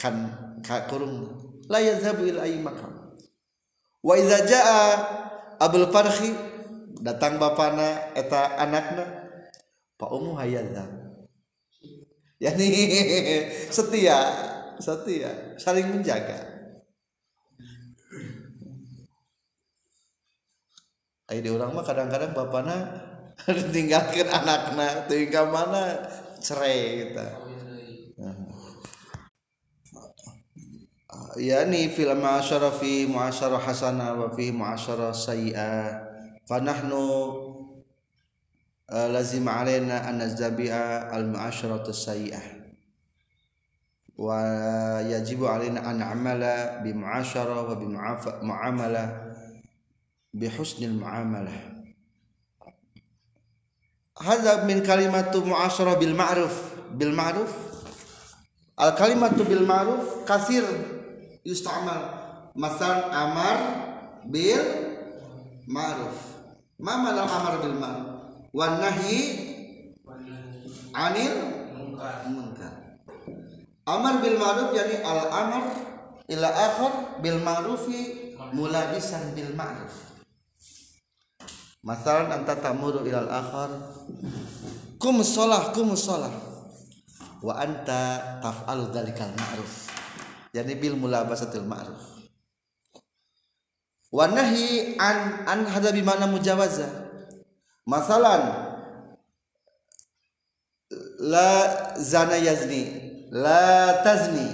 kan 0.00 0.16
ka 0.64 0.88
kurung. 0.88 1.44
La 1.68 1.80
yazhabu 1.80 2.24
ila 2.26 2.44
ayyi 2.44 2.60
makam. 2.60 3.16
Wa 4.00 4.14
idza 4.16 4.44
jaa 4.48 4.86
abul 5.60 5.88
farhi 5.92 6.32
datang 7.00 7.36
bapana 7.36 8.16
eta 8.16 8.56
anakna 8.60 9.04
fa 9.96 10.06
ummu 10.12 10.36
hayadzab 10.36 11.06
yani 12.36 12.68
setia 13.76 14.18
setia 14.80 15.56
saling 15.56 15.88
menjaga. 15.88 16.56
Ayo 21.26 21.42
di 21.42 21.50
orang 21.50 21.74
mah 21.74 21.82
kadang-kadang 21.82 22.38
bapana 22.38 22.86
tinggalkan 23.74 24.26
anakna 24.32 25.04
tinggal 25.06 25.52
mana 25.52 26.00
cerai 26.40 27.04
kita 27.04 27.46
yani 31.36 31.92
fil 31.92 32.16
ma'asyara 32.16 32.72
fi 32.72 33.04
mu'asyara 33.04 33.60
hasanah 33.60 34.16
wa 34.16 34.32
fi 34.32 34.48
mu'asyara 34.52 35.12
sayyi'ah 35.12 35.84
fa 36.48 36.64
nahnu 36.64 37.04
uh, 38.88 39.08
lazim 39.12 39.44
alaina 39.44 40.08
an 40.08 40.24
nazdabi'a 40.24 41.12
al 41.12 41.28
mu'asyaratu 41.28 41.92
sayyi'ah 41.92 42.44
wa 44.16 44.40
yajibu 45.04 45.44
alaina 45.44 45.84
an 45.84 46.00
amala 46.00 46.80
bi 46.80 46.96
mu'asyara 46.96 47.68
wa 47.68 47.76
bi 47.76 47.84
mu'amalah 48.40 49.08
bi 50.32 50.46
husnil 50.48 50.96
mu'amalah 50.96 51.75
hadza 54.16 54.64
min 54.64 54.80
kalimatu 54.80 55.44
mu'asyarah 55.44 56.00
bil 56.00 56.16
ma'ruf. 56.16 56.54
Bil 56.96 57.12
ma'ruf? 57.12 57.52
Al 58.76 58.96
kalimatu 58.96 59.44
bil 59.44 59.64
ma'ruf 59.64 60.24
kasir 60.24 60.64
yustamal. 61.44 62.24
Masal 62.56 63.12
amar 63.12 63.58
bil 64.24 64.64
ma'ruf. 65.68 66.16
Ma 66.80 66.96
mana 67.00 67.28
amar 67.28 67.60
bil 67.60 67.76
ma'ruf? 67.76 68.08
Wan 68.56 68.80
nahi 68.80 69.20
anil 70.96 71.34
munkar. 72.32 72.72
Amar 73.84 74.24
bil 74.24 74.40
ma'ruf 74.40 74.72
yani 74.72 74.96
al 75.04 75.20
amar 75.28 75.64
ila 76.26 76.48
akhar 76.48 76.92
bil 77.22 77.38
ma'rufi 77.44 78.34
mulabisan 78.50 79.36
bil 79.36 79.54
ma'ruf 79.54 80.15
masalan 81.86 82.34
anta 82.34 82.58
tamuru 82.58 83.06
ila 83.06 83.22
al 83.22 83.30
akhar. 83.30 83.70
Kum 84.98 85.22
sholah 85.22 85.70
kum 85.70 85.94
sholah. 85.94 86.34
Wa 87.38 87.62
anta 87.62 88.42
taf'alu 88.42 88.90
dzalikal 88.90 89.30
ma'ruf. 89.30 89.94
Yani 90.50 90.74
bil 90.82 90.98
mulabasatil 90.98 91.62
ma'ruf. 91.62 92.18
Wa 94.10 94.26
nahi 94.26 94.98
an 94.98 95.46
an 95.46 95.60
hada 95.70 95.94
bi 95.94 96.02
mana 96.02 96.26
mujawaza. 96.26 96.90
Masalan 97.86 98.42
la 101.22 101.50
zana 102.02 102.34
yazni 102.34 102.82
la 103.30 104.02
tazni. 104.02 104.48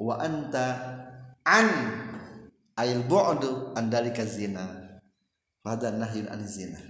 Wa 0.00 0.18
anta 0.18 0.66
an 1.46 1.68
ayil 2.74 3.06
bu'du 3.06 3.76
an 3.76 3.92
dalika 3.92 4.24
zina 4.24 4.89
hada 5.64 5.92
nahyun 5.92 6.28
an 6.28 6.42
zina 6.48 6.80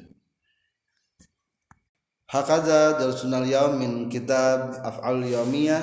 Hakaza 2.31 2.95
darsunal 2.95 3.43
yaum 3.43 3.75
min 3.75 4.07
kitab 4.07 4.79
af'al 4.87 5.19
yawmiyah 5.27 5.83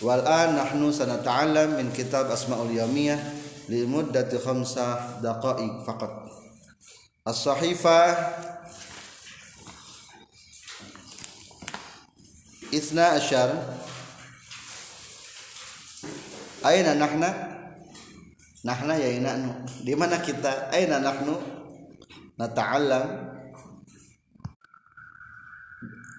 wal 0.00 0.24
an 0.24 0.56
nahnu 0.56 0.88
sanata'allam 0.88 1.76
min 1.76 1.92
kitab 1.92 2.32
asmaul 2.32 2.72
yawmiyah 2.72 3.20
li 3.68 3.84
muddati 3.84 4.40
khamsah 4.40 5.20
daqaiq 5.20 5.84
faqat 5.84 6.12
as-sahifah 7.28 8.08
isna 12.72 13.20
asyar 13.20 13.52
aina 16.64 16.96
nahna 16.96 17.30
nahna 18.64 18.96
ya 18.96 19.12
ina 19.12 19.36
di 19.84 19.92
mana 19.92 20.24
kita 20.24 20.72
aina 20.72 21.04
nahnu 21.04 21.61
nata'allam. 22.42 23.06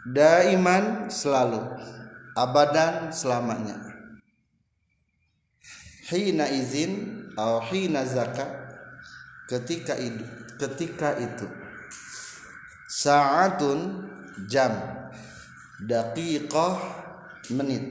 Daiman 0.07 1.11
selalu. 1.11 1.59
Abadan 2.34 3.11
selamanya. 3.11 3.78
Hina 6.09 6.47
izin 6.49 7.24
atau 7.36 7.61
hina 7.71 8.01
zakat 8.07 8.49
ketika 9.51 9.99
itu 9.99 10.24
ketika 10.57 11.19
itu. 11.19 11.47
Saatun 12.89 14.09
jam. 14.47 14.71
Daqiqah 15.84 16.80
menit. 17.53 17.84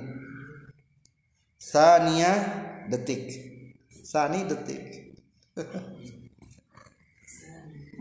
Sania 1.60 2.32
detik. 2.88 3.30
Sani 4.02 4.44
detik 4.44 5.14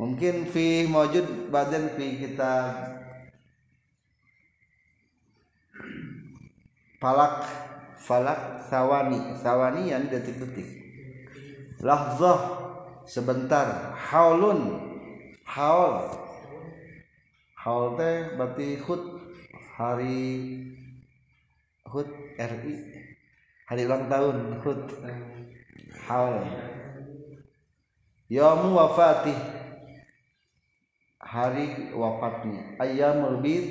mungkin 0.01 0.49
fi 0.49 0.89
mawjud 0.89 1.53
badan 1.53 1.93
fi 1.93 2.25
kitab 2.25 2.73
falak 6.97 7.45
falak 8.01 8.65
sawani. 8.69 9.37
Sawani 9.37 9.89
yang 9.93 10.05
detik-detik. 10.09 10.69
Lahzah 11.81 12.41
sebentar. 13.05 13.93
Haulun 13.97 14.81
haul. 15.45 16.09
Haul 17.57 17.93
teh 17.97 18.37
berarti 18.37 18.81
hud 18.81 19.03
hari 19.77 20.21
hud 21.85 22.09
RI 22.37 22.73
hari 23.69 23.81
ulang 23.85 24.09
tahun 24.09 24.37
hud 24.65 24.81
haul. 26.09 26.41
Yamu 28.31 28.73
wafati 28.73 29.60
hari 31.21 31.93
wafatnya. 31.93 32.75
Ayyamul 32.81 33.39
bid 33.45 33.65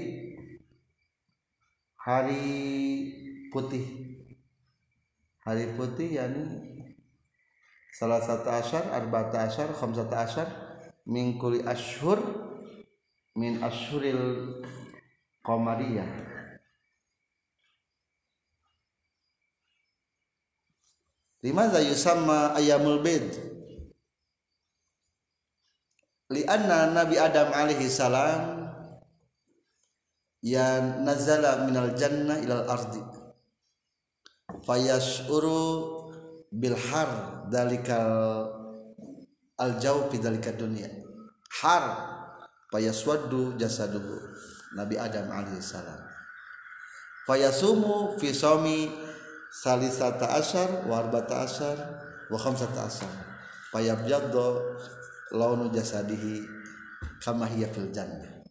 hari 1.99 2.47
putih. 3.51 3.85
Hari 5.43 5.75
putih 5.75 6.15
yakni 6.15 6.47
salah 7.91 8.23
satu 8.23 8.49
asyar 8.49 8.95
arba'ata 8.95 9.51
asyar 9.51 9.75
khamsata 9.75 10.17
asyar 10.25 10.49
min 11.05 11.37
kulli 11.37 11.61
ashhur 11.67 12.23
min 13.35 13.59
ashhuril 13.61 14.63
qamariyah. 15.43 16.07
Limadha 21.41 21.81
yusamma 21.81 22.53
ayamul 22.53 23.01
bid 23.01 23.50
lianna 26.31 26.95
nabi 26.95 27.19
adam 27.19 27.51
alaihi 27.51 27.91
salam 27.91 28.71
ya 30.41 30.79
nazala 31.03 31.67
minal 31.67 31.93
jannah 31.99 32.39
ilal 32.39 32.65
ardi. 32.71 33.03
Fayashuru 34.67 35.59
bil 36.51 36.75
har 36.75 37.47
dalikal 37.51 38.51
al 39.59 39.73
jauh 39.83 40.07
fi 40.11 40.19
dalika 40.23 40.55
dunia. 40.55 40.89
Har 41.61 41.85
payaswaddu 42.71 43.59
jasaduhu 43.59 44.31
Nabi 44.79 44.95
Adam 44.95 45.27
alaihi 45.35 45.59
salam. 45.59 45.99
Fayasumu 47.27 48.15
fi 48.23 48.31
sawmi 48.31 48.91
salisata 49.51 50.31
asyar 50.39 50.87
wa 50.87 51.03
arbata 51.03 51.43
asyar 51.43 51.75
wa 52.31 52.39
khamsata 52.39 52.87
asyar 52.87 53.11
fayabyaddu 53.75 54.79
launu 55.31 55.71
jasadihi 55.71 56.43
kama 57.23 57.47
hiya 57.47 57.71
fil 57.71 57.91
jannah. 57.95 58.43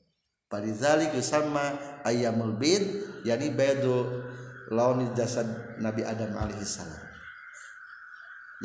Padzalik 0.49 1.13
yusamma 1.13 1.77
ayyamul 2.01 2.57
bid 2.57 3.05
yani 3.21 3.53
baydu 3.53 4.25
launi 4.73 5.13
jasad 5.13 5.45
Nabi 5.77 6.01
Adam 6.01 6.33
alaihi 6.33 6.65
salam. 6.65 6.97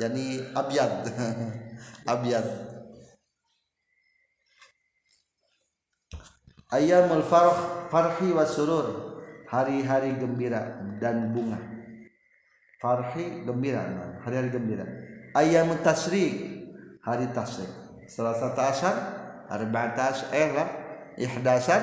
Yani 0.00 0.40
abyad 0.56 1.12
abyad. 2.14 2.48
Ayyamul 6.72 7.22
farh 7.22 7.86
farhi 7.92 8.34
wa 8.34 8.42
surur 8.48 9.20
hari-hari 9.46 10.16
gembira 10.16 10.80
dan 10.98 11.30
bunga. 11.36 11.60
Farhi 12.80 13.44
gembira 13.44 13.84
hari-hari 14.24 14.50
gembira. 14.50 14.88
Ayyamut 15.36 15.84
tasrik 15.84 16.64
hari 17.04 17.28
tasrik 17.30 17.83
salah 18.08 18.36
satu 18.36 18.60
asyar 18.60 18.96
arba'at 19.48 19.96
asyar 19.96 20.28
eh 20.32 20.50
lah 20.52 20.68
ihdasan 21.16 21.82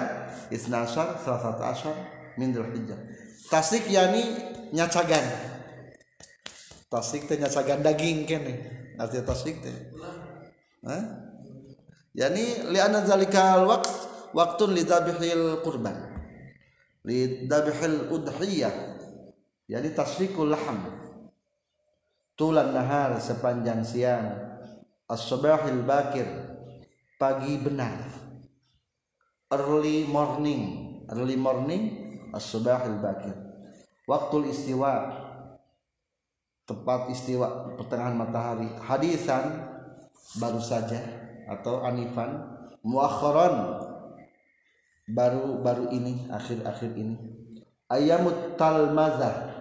isnasar 0.51 1.19
salah 1.21 1.41
satu 1.41 1.63
asyar 1.63 1.95
min 2.37 2.51
dzulhijjah 2.55 2.99
tasrik 3.51 3.91
yani 3.91 4.23
nyacagan. 4.71 5.25
Tasrik 6.87 7.27
teh 7.27 7.35
nyacagan 7.35 7.83
daging 7.83 8.23
kene. 8.23 8.55
Artinya 8.95 9.23
tasrik 9.27 9.59
teh. 9.59 9.75
Hah? 10.87 11.03
yani 12.11 12.67
li'anna 12.73 13.07
zalikal 13.07 13.63
waqt 13.63 13.87
waktun 14.35 14.75
lidabihil 14.75 15.63
kurban 15.63 15.95
lidabihil 17.07 18.11
udhiyah. 18.11 18.73
Yani 19.71 19.95
tasrikul 19.95 20.51
laham 20.51 20.83
tulan 22.35 22.75
nahar 22.75 23.15
sepanjang 23.23 23.87
siang 23.87 24.50
as-sabahil 25.11 25.83
bakir. 25.83 26.27
Pagi 27.19 27.59
benar. 27.59 27.99
Early 29.51 30.07
morning. 30.07 30.63
Early 31.11 31.35
morning 31.35 31.83
as-sabahil 32.31 33.03
bakir. 33.03 33.35
Waktu 34.07 34.55
istiwa. 34.55 35.19
Tepat 36.63 37.11
istiwa 37.11 37.75
pertengahan 37.75 38.15
matahari. 38.15 38.71
Hadisan 38.79 39.67
baru 40.39 40.63
saja 40.63 41.03
atau 41.51 41.83
anifan 41.83 42.47
muakhiran 42.79 43.83
baru-baru 45.11 45.91
ini 45.91 46.31
akhir-akhir 46.31 46.91
ini. 46.95 47.19
Ayamut 47.91 48.55
talmazah. 48.55 49.51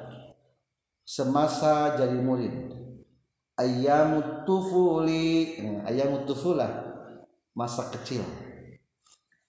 Semasa 1.02 1.98
jadi 1.98 2.22
murid 2.22 2.79
ayamut 3.60 4.48
tufuli. 4.48 5.60
Ayamut 5.84 6.24
tufulah 6.24 6.72
masa 7.52 7.92
kecil. 7.92 8.24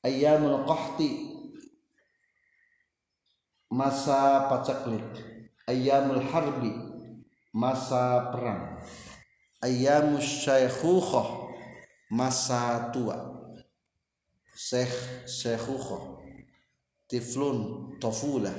Ayamul 0.04 0.68
qahti 0.68 1.32
masa 3.72 4.52
pacaklik 4.52 5.08
ayamul 5.72 6.20
harbi. 6.28 6.76
Masa 7.52 8.32
perang. 8.32 8.80
Ayamus 9.64 10.44
syaikhukhah 10.44 11.52
masa 12.12 12.92
tua. 12.92 13.42
Syekh 14.62 15.26
Syekhukhah 15.26 16.22
Tiflun 17.10 17.92
Tafula 17.98 18.54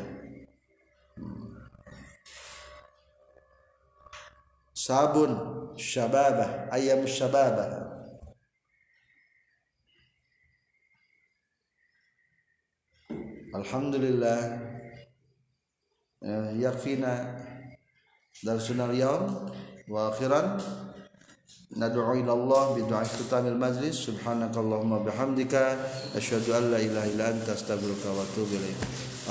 Sabun 4.82 5.30
Syababah 5.78 6.66
Ayam 6.74 7.06
Syababah. 7.06 8.02
Alhamdulillah 13.54 14.58
yakfina 16.58 17.38
darsunal 18.42 18.90
yaum 18.90 19.54
wa 19.86 20.10
akhiran 20.10 20.58
ندعو 21.72 22.12
إلى 22.20 22.32
الله 22.32 22.64
بدعاء 22.84 23.04
ختام 23.04 23.46
المجلس 23.56 23.96
سبحانك 24.12 24.52
اللهم 24.52 24.92
بحمدك 25.08 25.54
أشهد 26.12 26.44
أن 26.52 26.64
لا 26.68 26.76
إله 26.76 27.04
إلا 27.16 27.24
أنت 27.32 27.48
أستغفرك 27.48 28.04
وأتوب 28.12 28.48
إليك 28.52 28.80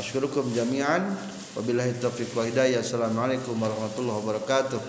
أشكركم 0.01 0.49
جميعا 0.57 0.99
وبالله 1.57 1.89
التوفيق 1.89 2.33
والهداية 2.33 2.79
السلام 2.81 3.13
عليكم 3.13 3.53
ورحمة 3.61 3.95
الله 3.99 4.15
وبركاته 4.17 4.79